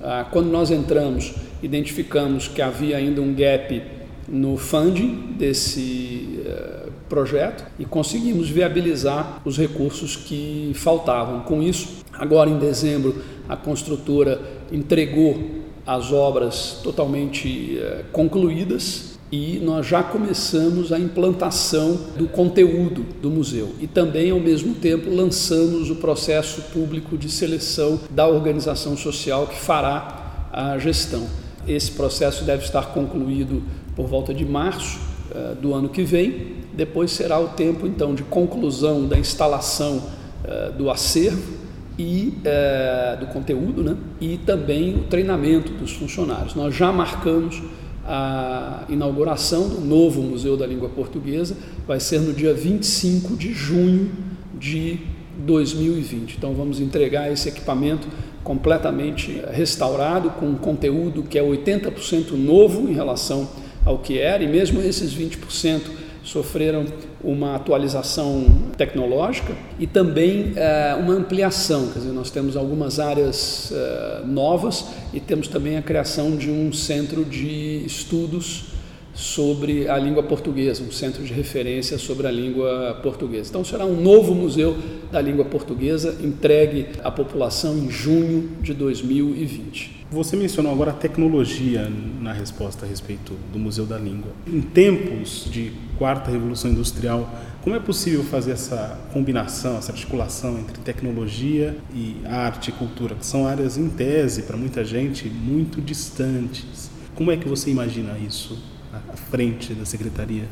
Ah, 0.00 0.26
quando 0.30 0.48
nós 0.48 0.70
entramos, 0.70 1.34
identificamos 1.62 2.46
que 2.46 2.62
havia 2.62 2.96
ainda 2.96 3.20
um 3.20 3.34
gap 3.34 3.82
no 4.28 4.56
funding 4.56 5.34
desse 5.38 6.40
uh, 6.44 6.92
projeto 7.08 7.64
e 7.78 7.84
conseguimos 7.86 8.50
viabilizar 8.50 9.40
os 9.44 9.56
recursos 9.56 10.16
que 10.16 10.72
faltavam. 10.74 11.40
Com 11.40 11.62
isso, 11.62 12.04
agora 12.12 12.50
em 12.50 12.58
dezembro, 12.58 13.16
a 13.48 13.56
construtora 13.56 14.40
entregou 14.70 15.62
as 15.86 16.12
obras 16.12 16.80
totalmente 16.82 17.78
uh, 17.78 18.04
concluídas 18.12 19.17
e 19.30 19.58
nós 19.58 19.86
já 19.86 20.02
começamos 20.02 20.92
a 20.92 20.98
implantação 20.98 21.98
do 22.16 22.26
conteúdo 22.26 23.04
do 23.20 23.30
museu 23.30 23.74
e 23.78 23.86
também 23.86 24.30
ao 24.30 24.40
mesmo 24.40 24.74
tempo 24.74 25.10
lançamos 25.10 25.90
o 25.90 25.96
processo 25.96 26.62
público 26.72 27.18
de 27.18 27.30
seleção 27.30 28.00
da 28.10 28.26
organização 28.26 28.96
social 28.96 29.46
que 29.46 29.58
fará 29.58 30.48
a 30.50 30.78
gestão. 30.78 31.26
Esse 31.66 31.90
processo 31.90 32.44
deve 32.44 32.64
estar 32.64 32.86
concluído 32.94 33.62
por 33.94 34.06
volta 34.06 34.32
de 34.32 34.44
março 34.44 34.98
uh, 35.30 35.54
do 35.56 35.74
ano 35.74 35.90
que 35.90 36.02
vem. 36.02 36.56
Depois 36.72 37.10
será 37.10 37.38
o 37.38 37.48
tempo 37.48 37.86
então 37.86 38.14
de 38.14 38.22
conclusão 38.22 39.06
da 39.06 39.18
instalação 39.18 39.96
uh, 39.98 40.72
do 40.72 40.90
acervo 40.90 41.58
e 41.98 42.32
uh, 42.38 43.20
do 43.20 43.26
conteúdo, 43.26 43.82
né? 43.82 43.96
E 44.20 44.38
também 44.38 44.94
o 44.94 45.02
treinamento 45.04 45.72
dos 45.72 45.92
funcionários. 45.92 46.54
Nós 46.54 46.74
já 46.74 46.90
marcamos 46.90 47.60
a 48.08 48.84
inauguração 48.88 49.68
do 49.68 49.80
novo 49.82 50.22
Museu 50.22 50.56
da 50.56 50.66
Língua 50.66 50.88
Portuguesa, 50.88 51.54
vai 51.86 52.00
ser 52.00 52.20
no 52.20 52.32
dia 52.32 52.54
25 52.54 53.36
de 53.36 53.52
junho 53.52 54.10
de 54.58 54.98
2020. 55.36 56.36
Então 56.38 56.54
vamos 56.54 56.80
entregar 56.80 57.30
esse 57.30 57.50
equipamento 57.50 58.08
completamente 58.42 59.42
restaurado, 59.52 60.30
com 60.30 60.54
conteúdo 60.54 61.22
que 61.22 61.38
é 61.38 61.42
80% 61.42 62.30
novo 62.32 62.88
em 62.88 62.94
relação 62.94 63.46
ao 63.84 63.98
que 63.98 64.18
era, 64.18 64.42
e 64.42 64.48
mesmo 64.48 64.80
esses 64.80 65.14
20% 65.14 65.82
sofreram 66.28 66.84
uma 67.24 67.56
atualização 67.56 68.44
tecnológica 68.76 69.54
e 69.78 69.86
também 69.86 70.52
é, 70.56 70.94
uma 70.94 71.14
ampliação. 71.14 71.88
Quer 71.88 72.00
dizer, 72.00 72.12
nós 72.12 72.30
temos 72.30 72.56
algumas 72.56 73.00
áreas 73.00 73.72
é, 73.72 74.22
novas 74.26 74.84
e 75.12 75.20
temos 75.20 75.48
também 75.48 75.78
a 75.78 75.82
criação 75.82 76.36
de 76.36 76.50
um 76.50 76.70
centro 76.72 77.24
de 77.24 77.82
estudos 77.86 78.77
sobre 79.18 79.88
a 79.88 79.98
língua 79.98 80.22
portuguesa, 80.22 80.80
um 80.80 80.92
centro 80.92 81.24
de 81.24 81.32
referência 81.32 81.98
sobre 81.98 82.28
a 82.28 82.30
língua 82.30 83.00
portuguesa. 83.02 83.48
Então 83.48 83.64
será 83.64 83.84
um 83.84 84.00
novo 84.00 84.32
museu 84.32 84.78
da 85.10 85.20
língua 85.20 85.44
portuguesa 85.44 86.16
entregue 86.22 86.86
à 87.02 87.10
população 87.10 87.76
em 87.76 87.90
junho 87.90 88.48
de 88.62 88.72
2020. 88.72 90.06
Você 90.12 90.36
mencionou 90.36 90.70
agora 90.70 90.92
a 90.92 90.94
tecnologia 90.94 91.90
na 92.20 92.32
resposta 92.32 92.86
a 92.86 92.88
respeito 92.88 93.32
do 93.52 93.58
Museu 93.58 93.84
da 93.84 93.98
Língua. 93.98 94.30
Em 94.46 94.60
tempos 94.60 95.48
de 95.50 95.72
quarta 95.98 96.30
revolução 96.30 96.70
industrial, 96.70 97.28
como 97.60 97.74
é 97.74 97.80
possível 97.80 98.22
fazer 98.22 98.52
essa 98.52 99.00
combinação, 99.12 99.78
essa 99.78 99.90
articulação 99.90 100.60
entre 100.60 100.78
tecnologia 100.78 101.76
e 101.92 102.16
arte 102.24 102.68
e 102.68 102.72
cultura, 102.72 103.16
que 103.16 103.26
são 103.26 103.48
áreas 103.48 103.76
em 103.76 103.88
tese 103.90 104.42
para 104.42 104.56
muita 104.56 104.84
gente 104.84 105.28
muito 105.28 105.80
distantes? 105.80 106.88
Como 107.16 107.32
é 107.32 107.36
que 107.36 107.48
você 107.48 107.68
imagina 107.68 108.16
isso 108.16 108.77
à 108.92 109.16
frente 109.16 109.74
da 109.74 109.84
secretaria? 109.84 110.44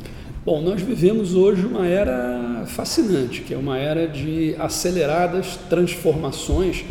Bom, 0.45 0.61
nós 0.63 0.81
vivemos 0.81 1.35
hoje 1.35 1.67
uma 1.67 1.87
era 1.87 2.65
fascinante, 2.67 3.43
que 3.43 3.53
é 3.53 3.57
uma 3.57 3.79
era 3.79 4.07
de 4.07 4.55
aceleradas 4.59 5.59
transformações 5.69 6.85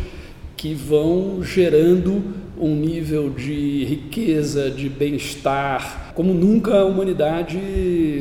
que 0.56 0.74
vão 0.74 1.42
gerando 1.42 2.22
um 2.58 2.74
nível 2.74 3.30
de 3.30 3.84
riqueza, 3.84 4.70
de 4.70 4.88
bem-estar, 4.88 6.12
como 6.14 6.32
nunca 6.32 6.80
a 6.80 6.84
humanidade 6.84 7.58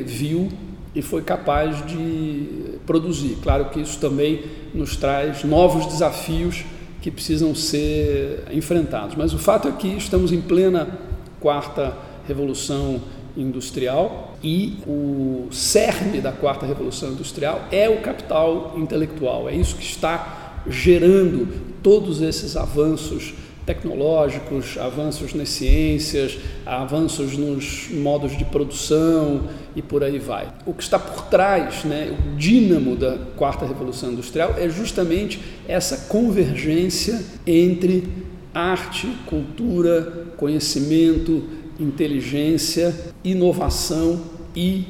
viu 0.06 0.50
e 0.94 1.02
foi 1.02 1.22
capaz 1.22 1.86
de 1.86 2.78
produzir. 2.86 3.38
Claro 3.42 3.70
que 3.70 3.82
isso 3.82 4.00
também 4.00 4.44
nos 4.74 4.96
traz 4.96 5.44
novos 5.44 5.86
desafios 5.86 6.64
que 7.02 7.12
precisam 7.12 7.54
ser 7.54 8.44
enfrentados. 8.52 9.16
Mas 9.16 9.34
o 9.34 9.38
fato 9.38 9.68
é 9.68 9.72
que 9.72 9.88
estamos 9.88 10.32
em 10.32 10.42
plena 10.42 10.88
quarta 11.40 11.94
revolução 12.28 13.02
industrial 13.38 14.36
e 14.44 14.78
o 14.88 15.48
cerne 15.52 16.22
da 16.22 16.32
quarta 16.32 16.66
revolução 16.66 17.12
industrial 17.12 17.68
é 17.72 17.90
o 17.90 18.02
capital 18.02 18.74
intelectual. 18.78 19.50
É 19.50 19.56
isso 19.56 19.76
que 19.76 19.84
está 19.84 20.62
gerando 20.68 21.48
todos 21.82 22.22
esses 22.22 22.56
avanços 22.56 23.34
tecnológicos, 23.66 24.78
avanços 24.78 25.34
nas 25.34 25.50
ciências, 25.50 26.38
avanços 26.66 27.36
nos 27.36 27.90
modos 27.92 28.38
de 28.38 28.46
produção 28.46 29.42
e 29.76 29.82
por 29.82 30.04
aí 30.04 30.20
vai. 30.20 30.48
O 30.66 30.74
que 30.74 30.84
está 30.84 31.00
por 31.00 31.24
trás, 31.26 31.84
né, 31.84 32.16
o 32.16 32.38
dínamo 32.38 32.96
da 32.96 33.18
quarta 33.36 33.66
revolução 33.66 34.12
industrial 34.12 34.54
é 34.58 34.70
justamente 34.70 35.42
essa 35.68 36.08
convergência 36.08 37.24
entre 37.46 38.08
arte, 38.54 39.08
cultura, 39.26 40.28
conhecimento, 40.38 41.44
inteligência, 41.80 42.96
inovação 43.24 44.22
e 44.56 44.86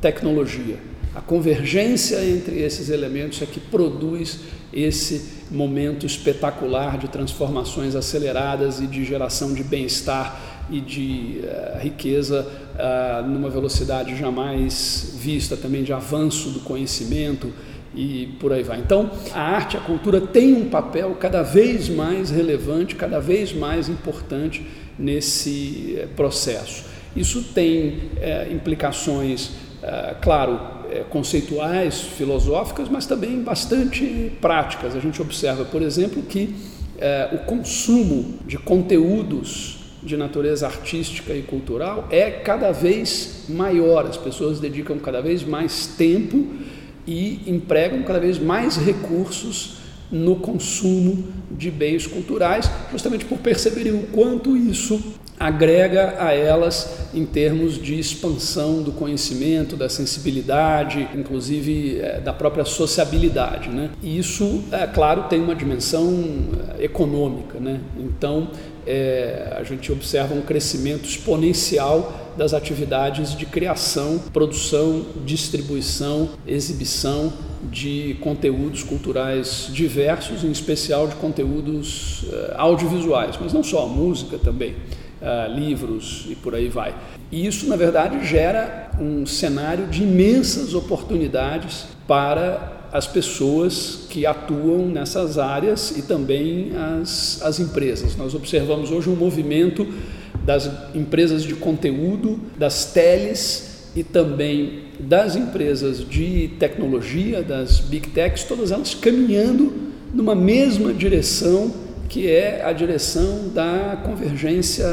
tecnologia. 0.00 0.76
A 1.14 1.20
convergência 1.20 2.24
entre 2.24 2.60
esses 2.60 2.90
elementos 2.90 3.42
é 3.42 3.46
que 3.46 3.58
produz 3.58 4.40
esse 4.72 5.38
momento 5.50 6.06
espetacular 6.06 6.98
de 6.98 7.08
transformações 7.08 7.96
aceleradas 7.96 8.80
e 8.80 8.86
de 8.86 9.04
geração 9.04 9.54
de 9.54 9.64
bem-estar 9.64 10.66
e 10.70 10.80
de 10.80 11.40
uh, 11.42 11.78
riqueza 11.80 12.46
uh, 12.46 13.26
numa 13.26 13.48
velocidade 13.48 14.14
jamais 14.16 15.14
vista, 15.18 15.56
também 15.56 15.82
de 15.82 15.92
avanço 15.92 16.50
do 16.50 16.60
conhecimento 16.60 17.52
e 17.94 18.36
por 18.38 18.52
aí 18.52 18.62
vai. 18.62 18.78
Então, 18.78 19.10
a 19.32 19.40
arte, 19.40 19.76
a 19.76 19.80
cultura 19.80 20.20
tem 20.20 20.54
um 20.54 20.68
papel 20.68 21.16
cada 21.18 21.42
vez 21.42 21.88
mais 21.88 22.30
relevante, 22.30 22.94
cada 22.94 23.18
vez 23.18 23.52
mais 23.52 23.88
importante 23.88 24.64
nesse 24.98 25.98
uh, 26.02 26.08
processo. 26.16 26.84
Isso 27.16 27.42
tem 27.54 28.10
implicações, 28.52 29.50
claro, 30.20 30.60
é, 30.90 31.04
conceituais, 31.10 32.00
filosóficas, 32.00 32.88
mas 32.88 33.04
também 33.04 33.42
bastante 33.42 34.32
práticas. 34.40 34.96
A 34.96 35.00
gente 35.00 35.20
observa, 35.20 35.64
por 35.64 35.82
exemplo, 35.82 36.22
que 36.22 36.54
é, 36.98 37.28
o 37.32 37.38
consumo 37.38 38.38
de 38.46 38.56
conteúdos 38.56 39.78
de 40.02 40.16
natureza 40.16 40.66
artística 40.66 41.34
e 41.34 41.42
cultural 41.42 42.08
é 42.10 42.30
cada 42.30 42.72
vez 42.72 43.44
maior. 43.48 44.06
As 44.06 44.16
pessoas 44.16 44.60
dedicam 44.60 44.98
cada 44.98 45.20
vez 45.20 45.44
mais 45.44 45.86
tempo 45.86 46.46
e 47.06 47.42
empregam 47.46 48.02
cada 48.02 48.20
vez 48.20 48.38
mais 48.38 48.76
recursos 48.76 49.78
no 50.10 50.36
consumo 50.36 51.24
de 51.50 51.70
bens 51.70 52.06
culturais, 52.06 52.70
justamente 52.90 53.24
por 53.24 53.38
perceberem 53.38 53.92
o 53.92 54.06
quanto 54.08 54.56
isso 54.56 55.02
agrega 55.38 56.16
a 56.18 56.32
elas 56.32 57.08
em 57.14 57.24
termos 57.24 57.80
de 57.80 57.98
expansão 57.98 58.82
do 58.82 58.90
conhecimento, 58.90 59.76
da 59.76 59.88
sensibilidade, 59.88 61.08
inclusive 61.14 62.00
é, 62.00 62.20
da 62.20 62.32
própria 62.32 62.64
sociabilidade. 62.64 63.68
Né? 63.68 63.90
E 64.02 64.18
isso, 64.18 64.64
é 64.72 64.86
claro, 64.86 65.24
tem 65.24 65.40
uma 65.40 65.54
dimensão 65.54 66.12
eh, 66.78 66.84
econômica. 66.84 67.60
Né? 67.60 67.80
Então, 67.96 68.50
é, 68.86 69.56
a 69.58 69.62
gente 69.62 69.92
observa 69.92 70.34
um 70.34 70.42
crescimento 70.42 71.04
exponencial 71.04 72.12
das 72.36 72.52
atividades 72.52 73.36
de 73.36 73.46
criação, 73.46 74.18
produção, 74.32 75.04
distribuição, 75.24 76.30
exibição 76.46 77.32
de 77.70 78.16
conteúdos 78.20 78.82
culturais 78.82 79.68
diversos, 79.72 80.44
em 80.44 80.50
especial 80.50 81.08
de 81.08 81.14
conteúdos 81.16 82.22
uh, 82.24 82.54
audiovisuais, 82.56 83.36
mas 83.40 83.52
não 83.52 83.62
só, 83.62 83.86
música 83.86 84.38
também, 84.38 84.72
uh, 85.20 85.52
livros 85.54 86.26
e 86.28 86.34
por 86.34 86.54
aí 86.54 86.68
vai. 86.68 86.94
E 87.30 87.46
isso, 87.46 87.68
na 87.68 87.76
verdade, 87.76 88.26
gera 88.26 88.90
um 88.98 89.26
cenário 89.26 89.86
de 89.86 90.02
imensas 90.02 90.74
oportunidades 90.74 91.86
para 92.06 92.78
as 92.90 93.06
pessoas 93.06 94.06
que 94.08 94.24
atuam 94.24 94.86
nessas 94.86 95.36
áreas 95.36 95.90
e 95.96 96.02
também 96.02 96.72
as, 97.00 97.42
as 97.42 97.60
empresas. 97.60 98.16
Nós 98.16 98.34
observamos 98.34 98.90
hoje 98.90 99.10
um 99.10 99.16
movimento 99.16 99.86
das 100.44 100.70
empresas 100.94 101.42
de 101.42 101.54
conteúdo, 101.54 102.40
das 102.56 102.86
teles 102.86 103.67
e 103.98 104.04
também 104.04 104.84
das 105.00 105.34
empresas 105.34 106.08
de 106.08 106.50
tecnologia, 106.56 107.42
das 107.42 107.80
big 107.80 108.10
techs, 108.10 108.44
todas 108.44 108.70
elas 108.70 108.94
caminhando 108.94 109.72
numa 110.14 110.36
mesma 110.36 110.92
direção 110.92 111.72
que 112.08 112.28
é 112.28 112.64
a 112.64 112.72
direção 112.72 113.48
da 113.52 114.00
convergência 114.04 114.86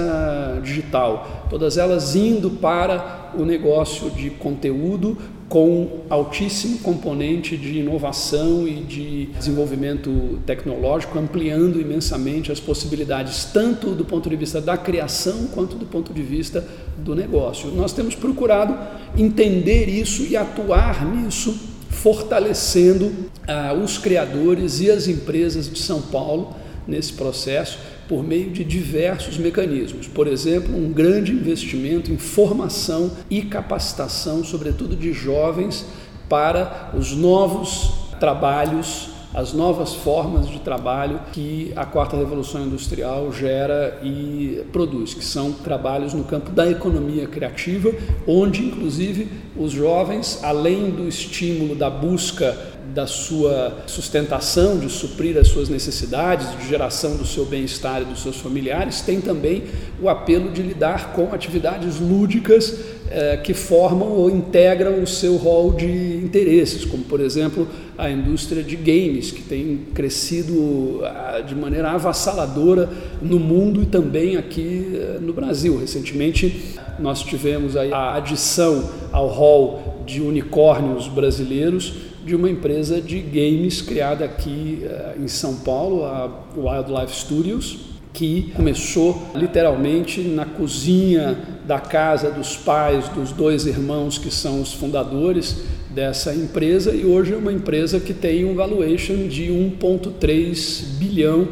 digital. 0.63 1.47
Todas 1.49 1.77
elas 1.77 2.15
indo 2.15 2.49
para 2.49 3.31
o 3.37 3.45
negócio 3.45 4.09
de 4.09 4.31
conteúdo 4.31 5.15
com 5.47 6.01
altíssimo 6.09 6.79
componente 6.79 7.55
de 7.55 7.79
inovação 7.79 8.67
e 8.67 8.83
de 8.83 9.25
desenvolvimento 9.37 10.39
tecnológico, 10.45 11.19
ampliando 11.19 11.79
imensamente 11.79 12.51
as 12.51 12.59
possibilidades, 12.59 13.45
tanto 13.45 13.91
do 13.91 14.03
ponto 14.03 14.29
de 14.29 14.35
vista 14.35 14.59
da 14.59 14.75
criação 14.75 15.47
quanto 15.53 15.75
do 15.75 15.85
ponto 15.85 16.13
de 16.13 16.23
vista 16.23 16.67
do 16.97 17.15
negócio. 17.15 17.69
Nós 17.71 17.93
temos 17.93 18.15
procurado 18.15 18.75
entender 19.17 19.87
isso 19.87 20.23
e 20.23 20.35
atuar 20.35 21.05
nisso, 21.05 21.55
fortalecendo 21.89 23.11
ah, 23.47 23.73
os 23.73 23.97
criadores 23.97 24.81
e 24.81 24.89
as 24.89 25.07
empresas 25.07 25.69
de 25.69 25.79
São 25.79 26.01
Paulo 26.01 26.55
nesse 26.87 27.13
processo 27.13 27.79
por 28.07 28.23
meio 28.23 28.51
de 28.51 28.63
diversos 28.63 29.37
mecanismos. 29.37 30.07
Por 30.07 30.27
exemplo, 30.27 30.75
um 30.75 30.91
grande 30.91 31.31
investimento 31.31 32.11
em 32.11 32.17
formação 32.17 33.11
e 33.29 33.41
capacitação, 33.41 34.43
sobretudo 34.43 34.95
de 34.95 35.11
jovens, 35.11 35.85
para 36.29 36.91
os 36.97 37.11
novos 37.11 37.93
trabalhos, 38.19 39.09
as 39.35 39.51
novas 39.51 39.93
formas 39.93 40.47
de 40.47 40.59
trabalho 40.59 41.19
que 41.33 41.73
a 41.75 41.85
quarta 41.85 42.15
revolução 42.15 42.65
industrial 42.65 43.33
gera 43.33 43.99
e 44.01 44.63
produz, 44.71 45.13
que 45.13 45.25
são 45.25 45.51
trabalhos 45.51 46.13
no 46.13 46.23
campo 46.23 46.51
da 46.51 46.71
economia 46.71 47.27
criativa, 47.27 47.91
onde 48.25 48.63
inclusive 48.63 49.27
os 49.57 49.73
jovens, 49.73 50.39
além 50.41 50.89
do 50.89 51.05
estímulo 51.05 51.75
da 51.75 51.89
busca 51.89 52.57
da 52.93 53.05
sua 53.05 53.83
sustentação, 53.87 54.79
de 54.79 54.89
suprir 54.89 55.37
as 55.37 55.49
suas 55.49 55.67
necessidades, 55.67 56.57
de 56.57 56.69
geração 56.69 57.17
do 57.17 57.25
seu 57.25 57.45
bem-estar 57.45 58.03
e 58.03 58.05
dos 58.05 58.21
seus 58.21 58.37
familiares, 58.37 59.01
tem 59.01 59.19
também 59.19 59.65
o 60.01 60.07
apelo 60.07 60.49
de 60.49 60.61
lidar 60.61 61.11
com 61.11 61.33
atividades 61.33 61.99
lúdicas 61.99 62.94
eh, 63.09 63.37
que 63.37 63.53
formam 63.53 64.09
ou 64.09 64.29
integram 64.29 65.01
o 65.01 65.05
seu 65.07 65.35
rol 65.35 65.73
de 65.73 65.85
interesses, 65.85 66.83
como 66.83 67.03
por 67.03 67.19
exemplo 67.19 67.67
a 67.97 68.09
indústria 68.09 68.63
de 68.63 68.75
games, 68.75 69.31
que 69.31 69.43
tem 69.43 69.81
crescido 69.93 71.01
ah, 71.03 71.41
de 71.45 71.53
maneira 71.53 71.91
avassaladora 71.91 72.89
no 73.21 73.39
mundo 73.39 73.83
e 73.83 73.85
também 73.85 74.37
aqui 74.37 74.91
eh, 74.93 75.19
no 75.21 75.33
Brasil. 75.33 75.77
Recentemente 75.77 76.75
nós 76.97 77.21
tivemos 77.21 77.75
a 77.77 78.15
adição 78.15 78.89
ao 79.11 79.27
rol 79.27 80.03
de 80.05 80.21
unicórnios 80.21 81.07
brasileiros 81.07 81.93
de 82.25 82.35
uma 82.35 82.49
empresa 82.49 82.99
de 82.99 83.19
games 83.19 83.83
criada 83.83 84.25
aqui 84.25 84.81
uh, 84.83 85.23
em 85.23 85.27
São 85.27 85.57
Paulo, 85.57 86.03
a 86.03 86.27
Wildlife 86.57 87.15
Studios, 87.15 87.77
que 88.15 88.51
começou 88.55 89.21
literalmente 89.35 90.21
na 90.21 90.45
cozinha 90.45 91.37
da 91.67 91.79
casa 91.79 92.31
dos 92.31 92.55
pais 92.55 93.09
dos 93.09 93.31
dois 93.33 93.65
irmãos 93.65 94.17
que 94.17 94.31
são 94.31 94.61
os 94.61 94.73
fundadores 94.73 95.63
dessa 95.89 96.33
empresa 96.33 96.93
e 96.93 97.05
hoje 97.05 97.33
é 97.33 97.37
uma 97.37 97.51
empresa 97.51 97.99
que 97.99 98.13
tem 98.13 98.45
um 98.45 98.55
valuation 98.55 99.27
de 99.27 99.49
1.3 99.49 100.97
bilhão 100.97 101.47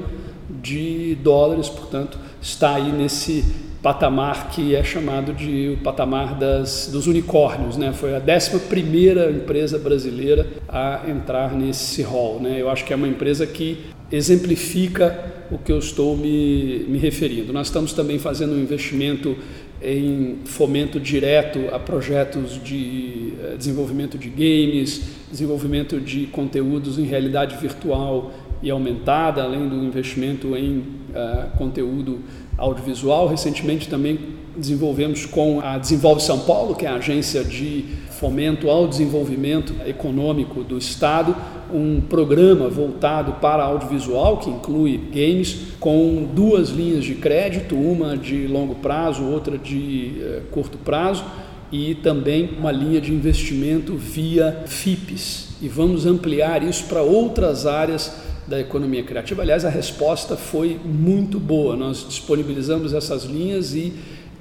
de 0.62 1.15
dólares, 1.21 1.67
portanto, 1.67 2.17
está 2.41 2.76
aí 2.76 2.91
nesse 2.91 3.43
patamar 3.84 4.49
que 4.49 4.73
é 4.73 4.82
chamado 4.82 5.34
de 5.34 5.76
o 5.78 5.84
patamar 5.84 6.36
das, 6.36 6.89
dos 6.91 7.06
unicórnios. 7.06 7.76
Né? 7.76 7.91
Foi 7.91 8.15
a 8.15 8.19
11 8.19 9.38
empresa 9.38 9.78
brasileira 9.78 10.47
a 10.69 11.02
entrar 11.08 11.54
nesse 11.54 12.02
rol. 12.02 12.39
Né? 12.39 12.62
Eu 12.62 12.69
acho 12.69 12.86
que 12.86 12.93
é 12.93 12.95
uma 12.95 13.08
empresa 13.08 13.45
que 13.45 13.78
exemplifica 14.13 15.34
o 15.52 15.58
que 15.58 15.71
eu 15.71 15.80
estou 15.80 16.15
me, 16.15 16.86
me 16.88 16.99
referindo. 16.99 17.52
Nós 17.52 17.67
estamos 17.67 17.93
também 17.93 18.19
fazendo 18.19 18.54
um 18.54 18.60
investimento 18.60 19.36
em 19.82 20.38
fomento 20.45 20.99
direto 20.99 21.60
a 21.73 21.80
projetos 21.80 22.63
de 22.63 23.34
eh, 23.41 23.56
desenvolvimento 23.58 24.17
de 24.17 24.30
games, 24.30 25.02
desenvolvimento 25.30 25.99
de 25.99 26.28
conteúdos 26.28 26.97
em 26.97 27.04
realidade 27.04 27.58
virtual 27.58 28.32
e 28.62 28.69
aumentada, 28.69 29.43
além 29.43 29.67
do 29.67 29.76
investimento 29.84 30.56
em 30.56 30.78
uh, 30.78 31.58
conteúdo 31.58 32.19
audiovisual. 32.58 33.28
Recentemente 33.28 33.89
também 33.89 34.17
desenvolvemos 34.56 35.26
com 35.26 35.60
a 35.60 35.78
Desenvolve 35.78 36.21
São 36.21 36.39
Paulo, 36.39 36.73
que 36.73 36.86
é 36.86 36.89
a 36.89 36.95
agência 36.95 37.43
de 37.43 37.84
fomento 38.12 38.69
ao 38.69 38.88
desenvolvimento 38.88 39.73
econômico 39.86 40.63
do 40.63 40.78
Estado, 40.78 41.36
um 41.73 41.99
programa 41.99 42.69
voltado 42.69 43.33
para 43.33 43.63
audiovisual, 43.63 44.38
que 44.38 44.49
inclui 44.49 44.97
games, 45.12 45.57
com 45.79 46.29
duas 46.33 46.69
linhas 46.69 47.03
de 47.03 47.15
crédito, 47.15 47.75
uma 47.75 48.15
de 48.15 48.47
longo 48.47 48.75
prazo, 48.75 49.23
outra 49.23 49.57
de 49.57 50.13
eh, 50.21 50.41
curto 50.51 50.77
prazo, 50.77 51.25
e 51.71 51.95
também 51.95 52.51
uma 52.57 52.71
linha 52.71 53.01
de 53.01 53.12
investimento 53.12 53.95
via 53.95 54.63
FIPES. 54.67 55.49
E 55.62 55.67
vamos 55.67 56.05
ampliar 56.05 56.62
isso 56.62 56.83
para 56.86 57.01
outras 57.01 57.65
áreas 57.65 58.13
da 58.47 58.59
economia 58.59 59.03
criativa. 59.03 59.41
Aliás, 59.41 59.65
a 59.65 59.69
resposta 59.69 60.36
foi 60.36 60.79
muito 60.86 61.39
boa. 61.39 61.75
Nós 61.75 62.05
disponibilizamos 62.07 62.93
essas 62.93 63.23
linhas 63.23 63.73
e 63.73 63.93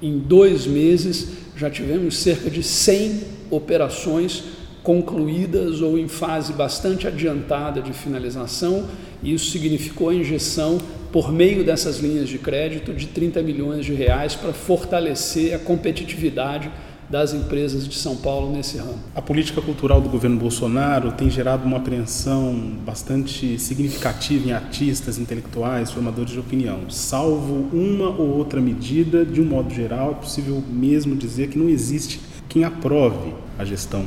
em 0.03 0.19
dois 0.19 0.67
meses 0.67 1.29
já 1.57 1.71
tivemos 1.71 2.19
cerca 2.19 2.51
de 2.51 2.63
100 2.63 3.21
operações 3.51 4.45
concluídas 4.83 5.81
ou 5.81 5.99
em 5.99 6.09
fase 6.09 6.53
bastante 6.53 7.07
adiantada 7.07 7.81
de 7.81 7.93
finalização. 7.93 8.85
E 9.23 9.33
isso 9.33 9.51
significou 9.51 10.09
a 10.09 10.15
injeção 10.15 10.79
por 11.13 11.31
meio 11.31 11.65
dessas 11.65 11.99
linhas 11.99 12.29
de 12.29 12.39
crédito 12.39 12.93
de 12.93 13.07
30 13.07 13.43
milhões 13.43 13.85
de 13.85 13.93
reais 13.93 14.35
para 14.35 14.53
fortalecer 14.53 15.55
a 15.55 15.59
competitividade 15.59 16.71
das 17.09 17.35
empresas 17.35 17.87
de 17.87 17.95
São 17.95 18.17
Paulo 18.17 18.51
nesse 18.51 18.79
ramo. 18.79 18.99
A 19.15 19.21
política 19.21 19.61
cultural 19.61 20.01
do 20.01 20.09
governo 20.09 20.39
Bolsonaro 20.39 21.13
tem 21.13 21.29
gerado 21.29 21.67
uma 21.67 21.77
apreensão 21.77 22.55
bastante 22.87 23.59
significativa 23.59 24.49
em 24.49 24.53
artistas, 24.53 25.19
intelectuais, 25.19 25.91
formadores 25.91 26.33
de 26.33 26.41
opinião. 26.41 26.89
Salvo 26.89 27.69
uma 27.71 28.09
ou 28.09 28.39
outra 28.39 28.63
medida, 28.63 29.27
de 29.27 29.43
um 29.43 29.45
modo 29.45 29.73
geral, 29.75 30.13
é 30.13 30.15
possível 30.15 30.65
mesmo 30.67 31.15
dizer 31.15 31.49
que 31.49 31.59
não 31.59 31.69
existe 31.69 32.19
quem 32.49 32.65
aprove 32.65 33.35
a 33.59 33.65
gestão 33.65 34.07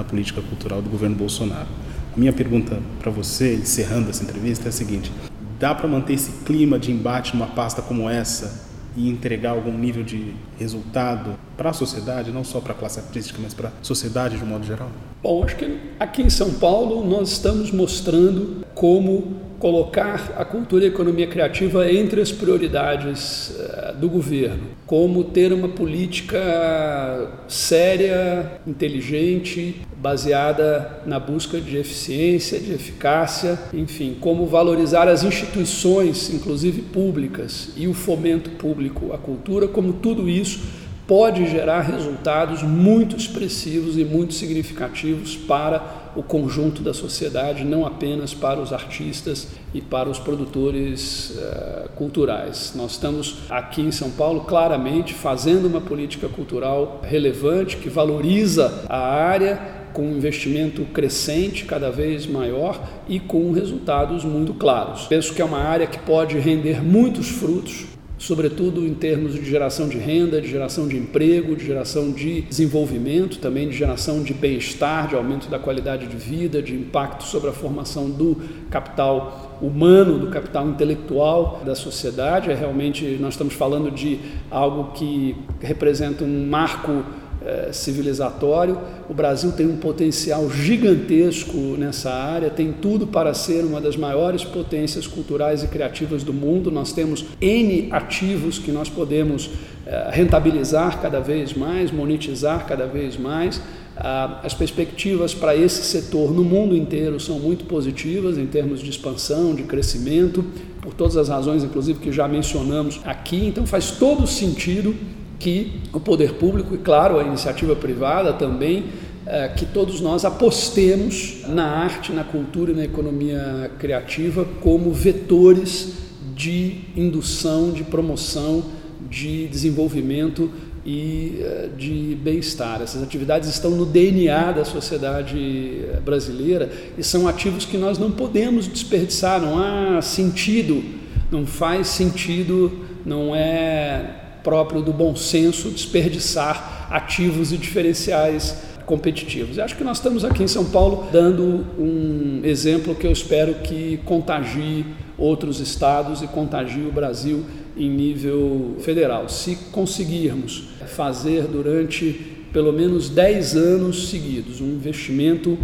na 0.00 0.04
política 0.04 0.40
cultural 0.40 0.80
do 0.80 0.88
governo 0.88 1.14
Bolsonaro. 1.14 1.68
A 2.14 2.18
minha 2.18 2.32
pergunta 2.32 2.78
para 2.98 3.10
você, 3.10 3.54
encerrando 3.54 4.10
essa 4.10 4.24
entrevista, 4.24 4.66
é 4.66 4.70
a 4.70 4.72
seguinte: 4.72 5.12
dá 5.58 5.74
para 5.74 5.86
manter 5.86 6.14
esse 6.14 6.44
clima 6.44 6.78
de 6.78 6.90
embate 6.90 7.36
numa 7.36 7.48
pasta 7.48 7.82
como 7.82 8.08
essa 8.08 8.68
e 8.96 9.08
entregar 9.08 9.50
algum 9.50 9.76
nível 9.76 10.02
de 10.02 10.34
resultado 10.58 11.38
para 11.56 11.70
a 11.70 11.72
sociedade, 11.72 12.32
não 12.32 12.42
só 12.42 12.60
para 12.60 12.72
a 12.72 12.74
classe 12.74 12.98
artística, 12.98 13.38
mas 13.40 13.54
para 13.54 13.68
a 13.68 13.72
sociedade 13.82 14.36
de 14.36 14.42
um 14.42 14.46
modo 14.48 14.66
geral? 14.66 14.90
Bom, 15.22 15.44
acho 15.44 15.54
que 15.56 15.78
aqui 16.00 16.22
em 16.22 16.30
São 16.30 16.54
Paulo 16.54 17.06
nós 17.08 17.30
estamos 17.30 17.70
mostrando 17.70 18.64
como 18.74 19.36
colocar 19.60 20.32
a 20.36 20.44
cultura 20.44 20.84
e 20.84 20.86
a 20.86 20.90
economia 20.90 21.26
criativa 21.26 21.92
entre 21.92 22.20
as 22.20 22.32
prioridades 22.32 23.50
uh, 23.50 23.94
do 23.96 24.08
governo, 24.08 24.68
como 24.86 25.22
ter 25.22 25.52
uma 25.52 25.68
política 25.68 27.30
séria, 27.46 28.52
inteligente, 28.66 29.82
baseada 29.96 31.02
na 31.04 31.20
busca 31.20 31.60
de 31.60 31.76
eficiência, 31.76 32.58
de 32.58 32.72
eficácia, 32.72 33.58
enfim, 33.72 34.16
como 34.18 34.46
valorizar 34.46 35.06
as 35.06 35.22
instituições, 35.22 36.32
inclusive 36.32 36.80
públicas, 36.80 37.68
e 37.76 37.86
o 37.86 37.92
fomento 37.92 38.50
público 38.52 39.12
à 39.12 39.18
cultura, 39.18 39.68
como 39.68 39.92
tudo 39.92 40.28
isso 40.28 40.79
pode 41.10 41.44
gerar 41.50 41.80
resultados 41.80 42.62
muito 42.62 43.16
expressivos 43.16 43.98
e 43.98 44.04
muito 44.04 44.32
significativos 44.32 45.34
para 45.34 46.12
o 46.14 46.22
conjunto 46.22 46.82
da 46.82 46.94
sociedade, 46.94 47.64
não 47.64 47.84
apenas 47.84 48.32
para 48.32 48.60
os 48.60 48.72
artistas 48.72 49.48
e 49.74 49.80
para 49.80 50.08
os 50.08 50.20
produtores 50.20 51.30
uh, 51.30 51.88
culturais. 51.96 52.74
Nós 52.76 52.92
estamos 52.92 53.38
aqui 53.50 53.82
em 53.82 53.90
São 53.90 54.12
Paulo 54.12 54.42
claramente 54.42 55.12
fazendo 55.12 55.66
uma 55.66 55.80
política 55.80 56.28
cultural 56.28 57.00
relevante 57.02 57.78
que 57.78 57.88
valoriza 57.88 58.84
a 58.88 59.00
área 59.00 59.80
com 59.92 60.02
um 60.02 60.16
investimento 60.16 60.84
crescente, 60.84 61.64
cada 61.64 61.90
vez 61.90 62.24
maior 62.24 62.80
e 63.08 63.18
com 63.18 63.50
resultados 63.50 64.24
muito 64.24 64.54
claros. 64.54 65.08
Penso 65.08 65.34
que 65.34 65.42
é 65.42 65.44
uma 65.44 65.58
área 65.58 65.88
que 65.88 65.98
pode 65.98 66.38
render 66.38 66.80
muitos 66.80 67.28
frutos 67.28 67.89
sobretudo 68.20 68.86
em 68.86 68.92
termos 68.92 69.32
de 69.32 69.42
geração 69.42 69.88
de 69.88 69.96
renda, 69.96 70.42
de 70.42 70.48
geração 70.48 70.86
de 70.86 70.94
emprego, 70.94 71.56
de 71.56 71.64
geração 71.64 72.12
de 72.12 72.42
desenvolvimento, 72.42 73.38
também 73.38 73.66
de 73.66 73.74
geração 73.74 74.22
de 74.22 74.34
bem-estar, 74.34 75.08
de 75.08 75.16
aumento 75.16 75.48
da 75.48 75.58
qualidade 75.58 76.06
de 76.06 76.16
vida, 76.16 76.60
de 76.60 76.74
impacto 76.74 77.24
sobre 77.24 77.48
a 77.48 77.52
formação 77.52 78.10
do 78.10 78.36
capital 78.68 79.58
humano, 79.62 80.18
do 80.18 80.26
capital 80.26 80.68
intelectual 80.68 81.62
da 81.64 81.74
sociedade. 81.74 82.50
É 82.50 82.54
realmente 82.54 83.16
nós 83.18 83.32
estamos 83.32 83.54
falando 83.54 83.90
de 83.90 84.20
algo 84.50 84.92
que 84.92 85.34
representa 85.58 86.22
um 86.22 86.46
marco 86.46 87.02
é, 87.44 87.72
civilizatório. 87.72 88.78
O 89.08 89.14
Brasil 89.14 89.52
tem 89.52 89.66
um 89.66 89.76
potencial 89.76 90.50
gigantesco 90.50 91.56
nessa 91.78 92.10
área, 92.10 92.50
tem 92.50 92.72
tudo 92.72 93.06
para 93.06 93.32
ser 93.34 93.64
uma 93.64 93.80
das 93.80 93.96
maiores 93.96 94.44
potências 94.44 95.06
culturais 95.06 95.62
e 95.62 95.68
criativas 95.68 96.22
do 96.22 96.32
mundo. 96.32 96.70
Nós 96.70 96.92
temos 96.92 97.24
N 97.40 97.88
ativos 97.90 98.58
que 98.58 98.70
nós 98.70 98.88
podemos 98.88 99.50
é, 99.86 100.08
rentabilizar 100.10 101.00
cada 101.00 101.20
vez 101.20 101.54
mais, 101.54 101.90
monetizar 101.90 102.66
cada 102.66 102.86
vez 102.86 103.16
mais. 103.16 103.60
Ah, 104.02 104.40
as 104.42 104.54
perspectivas 104.54 105.34
para 105.34 105.54
esse 105.54 105.82
setor 105.82 106.32
no 106.32 106.42
mundo 106.42 106.74
inteiro 106.74 107.20
são 107.20 107.38
muito 107.38 107.66
positivas 107.66 108.38
em 108.38 108.46
termos 108.46 108.80
de 108.80 108.88
expansão, 108.88 109.54
de 109.54 109.64
crescimento, 109.64 110.42
por 110.80 110.94
todas 110.94 111.18
as 111.18 111.28
razões, 111.28 111.62
inclusive, 111.62 111.98
que 111.98 112.10
já 112.10 112.26
mencionamos 112.26 113.00
aqui. 113.04 113.44
Então, 113.46 113.66
faz 113.66 113.90
todo 113.90 114.26
sentido 114.26 114.96
que 115.40 115.80
o 115.92 115.98
poder 115.98 116.34
público 116.34 116.74
e, 116.74 116.78
claro, 116.78 117.18
a 117.18 117.24
iniciativa 117.24 117.74
privada 117.74 118.32
também, 118.34 118.84
é, 119.26 119.48
que 119.48 119.64
todos 119.64 120.00
nós 120.00 120.24
apostemos 120.24 121.42
na 121.48 121.64
arte, 121.64 122.12
na 122.12 122.22
cultura 122.22 122.72
e 122.72 122.74
na 122.74 122.84
economia 122.84 123.70
criativa 123.78 124.46
como 124.60 124.92
vetores 124.92 125.94
de 126.34 126.82
indução, 126.94 127.70
de 127.70 127.82
promoção, 127.82 128.62
de 129.08 129.46
desenvolvimento 129.48 130.50
e 130.84 131.38
é, 131.40 131.68
de 131.76 132.18
bem-estar. 132.22 132.82
Essas 132.82 133.02
atividades 133.02 133.48
estão 133.48 133.70
no 133.70 133.86
DNA 133.86 134.52
da 134.52 134.64
sociedade 134.64 135.84
é, 135.90 136.00
brasileira 136.00 136.70
e 136.98 137.02
são 137.02 137.26
ativos 137.26 137.64
que 137.64 137.78
nós 137.78 137.98
não 137.98 138.10
podemos 138.10 138.66
desperdiçar, 138.68 139.40
não 139.40 139.58
há 139.58 140.02
sentido, 140.02 140.82
não 141.30 141.46
faz 141.46 141.88
sentido, 141.88 142.72
não 143.06 143.34
é 143.34 144.19
próprio 144.42 144.82
do 144.82 144.92
bom 144.92 145.14
senso 145.14 145.70
desperdiçar 145.70 146.88
ativos 146.90 147.52
e 147.52 147.56
diferenciais 147.56 148.56
competitivos. 148.84 149.56
Eu 149.56 149.64
acho 149.64 149.76
que 149.76 149.84
nós 149.84 149.98
estamos 149.98 150.24
aqui 150.24 150.42
em 150.42 150.48
São 150.48 150.64
Paulo 150.64 151.08
dando 151.12 151.64
um 151.78 152.40
exemplo 152.42 152.94
que 152.94 153.06
eu 153.06 153.12
espero 153.12 153.54
que 153.56 154.00
contagie 154.04 154.84
outros 155.16 155.60
estados 155.60 156.22
e 156.22 156.26
contagie 156.26 156.82
o 156.82 156.90
Brasil 156.90 157.44
em 157.76 157.88
nível 157.88 158.76
federal. 158.80 159.28
Se 159.28 159.56
conseguirmos 159.70 160.64
fazer 160.88 161.44
durante 161.44 162.38
pelo 162.52 162.72
menos 162.72 163.08
10 163.08 163.56
anos 163.56 164.08
seguidos 164.08 164.60
um 164.60 164.66
investimento 164.66 165.56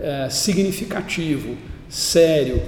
é, 0.00 0.28
significativo, 0.28 1.56
sério, 1.88 2.60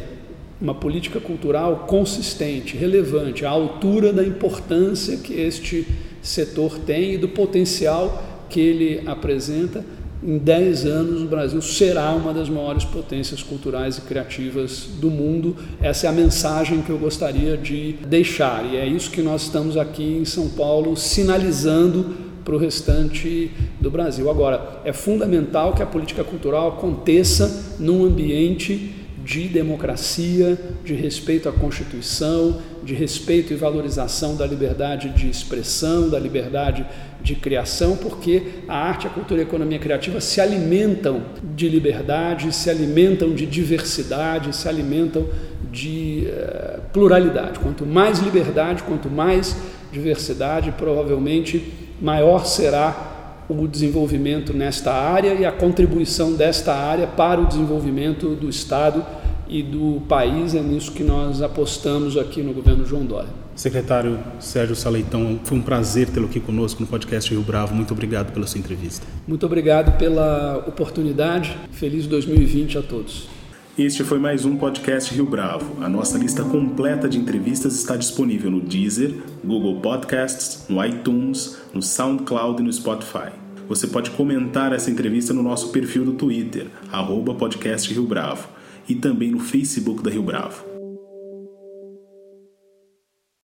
uma 0.64 0.74
política 0.74 1.20
cultural 1.20 1.84
consistente, 1.86 2.74
relevante, 2.74 3.44
à 3.44 3.50
altura 3.50 4.14
da 4.14 4.24
importância 4.24 5.18
que 5.18 5.34
este 5.34 5.86
setor 6.22 6.78
tem 6.78 7.12
e 7.12 7.18
do 7.18 7.28
potencial 7.28 8.24
que 8.48 8.60
ele 8.60 9.02
apresenta. 9.06 9.84
Em 10.26 10.38
10 10.38 10.86
anos, 10.86 11.22
o 11.22 11.26
Brasil 11.26 11.60
será 11.60 12.12
uma 12.12 12.32
das 12.32 12.48
maiores 12.48 12.82
potências 12.82 13.42
culturais 13.42 13.98
e 13.98 14.00
criativas 14.00 14.88
do 14.98 15.10
mundo. 15.10 15.54
Essa 15.82 16.06
é 16.06 16.08
a 16.08 16.12
mensagem 16.14 16.80
que 16.80 16.88
eu 16.88 16.96
gostaria 16.96 17.58
de 17.58 17.96
deixar, 18.08 18.64
e 18.64 18.78
é 18.78 18.86
isso 18.86 19.10
que 19.10 19.20
nós 19.20 19.42
estamos 19.42 19.76
aqui 19.76 20.02
em 20.02 20.24
São 20.24 20.48
Paulo 20.48 20.96
sinalizando 20.96 22.24
para 22.42 22.54
o 22.54 22.58
restante 22.58 23.50
do 23.78 23.90
Brasil. 23.90 24.30
Agora, 24.30 24.80
é 24.82 24.94
fundamental 24.94 25.74
que 25.74 25.82
a 25.82 25.86
política 25.86 26.24
cultural 26.24 26.68
aconteça 26.68 27.76
num 27.78 28.02
ambiente 28.02 29.03
de 29.24 29.48
democracia, 29.48 30.58
de 30.84 30.92
respeito 30.92 31.48
à 31.48 31.52
Constituição, 31.52 32.60
de 32.82 32.94
respeito 32.94 33.54
e 33.54 33.56
valorização 33.56 34.36
da 34.36 34.46
liberdade 34.46 35.08
de 35.08 35.30
expressão, 35.30 36.10
da 36.10 36.18
liberdade 36.18 36.84
de 37.22 37.34
criação, 37.34 37.96
porque 37.96 38.42
a 38.68 38.76
arte, 38.76 39.06
a 39.06 39.10
cultura 39.10 39.40
e 39.40 39.44
a 39.44 39.46
economia 39.46 39.78
criativa 39.78 40.20
se 40.20 40.42
alimentam 40.42 41.22
de 41.42 41.70
liberdade, 41.70 42.54
se 42.54 42.68
alimentam 42.68 43.34
de 43.34 43.46
diversidade, 43.46 44.54
se 44.54 44.68
alimentam 44.68 45.26
de 45.72 46.28
uh, 46.28 46.82
pluralidade. 46.92 47.58
Quanto 47.60 47.86
mais 47.86 48.18
liberdade, 48.18 48.82
quanto 48.82 49.08
mais 49.08 49.56
diversidade, 49.90 50.70
provavelmente 50.72 51.72
maior 51.98 52.44
será 52.44 53.13
o 53.48 53.66
desenvolvimento 53.66 54.52
nesta 54.52 54.92
área 54.92 55.34
e 55.34 55.44
a 55.44 55.52
contribuição 55.52 56.32
desta 56.32 56.74
área 56.74 57.06
para 57.06 57.40
o 57.40 57.46
desenvolvimento 57.46 58.34
do 58.34 58.48
Estado 58.48 59.04
e 59.48 59.62
do 59.62 60.02
país. 60.08 60.54
É 60.54 60.60
nisso 60.60 60.92
que 60.92 61.02
nós 61.02 61.42
apostamos 61.42 62.16
aqui 62.16 62.42
no 62.42 62.52
governo 62.52 62.84
João 62.86 63.04
Dória. 63.04 63.44
Secretário 63.54 64.18
Sérgio 64.40 64.74
Saleitão, 64.74 65.38
foi 65.44 65.58
um 65.58 65.62
prazer 65.62 66.08
tê-lo 66.08 66.26
aqui 66.26 66.40
conosco 66.40 66.80
no 66.80 66.86
podcast 66.88 67.30
Rio 67.30 67.42
Bravo. 67.42 67.74
Muito 67.74 67.92
obrigado 67.92 68.32
pela 68.32 68.46
sua 68.46 68.58
entrevista. 68.58 69.06
Muito 69.28 69.46
obrigado 69.46 69.96
pela 69.96 70.64
oportunidade. 70.66 71.56
Feliz 71.70 72.06
2020 72.06 72.78
a 72.78 72.82
todos. 72.82 73.28
Este 73.76 74.04
foi 74.04 74.20
mais 74.20 74.44
um 74.44 74.56
podcast 74.56 75.12
Rio 75.12 75.26
Bravo. 75.26 75.82
A 75.82 75.88
nossa 75.88 76.16
lista 76.16 76.44
completa 76.44 77.08
de 77.08 77.18
entrevistas 77.18 77.74
está 77.74 77.96
disponível 77.96 78.48
no 78.48 78.60
Deezer, 78.60 79.20
Google 79.44 79.80
Podcasts, 79.80 80.64
no 80.68 80.84
iTunes, 80.84 81.58
no 81.72 81.82
SoundCloud 81.82 82.62
e 82.62 82.64
no 82.64 82.72
Spotify. 82.72 83.32
Você 83.68 83.88
pode 83.88 84.12
comentar 84.12 84.72
essa 84.72 84.92
entrevista 84.92 85.34
no 85.34 85.42
nosso 85.42 85.70
perfil 85.70 86.04
do 86.04 86.12
Twitter, 86.12 86.68
arroba 86.92 87.34
podcast 87.34 87.92
Rio 87.92 88.06
Bravo, 88.06 88.48
e 88.88 88.94
também 88.94 89.32
no 89.32 89.40
Facebook 89.40 90.04
da 90.04 90.10
Rio 90.10 90.22
Bravo. 90.22 90.73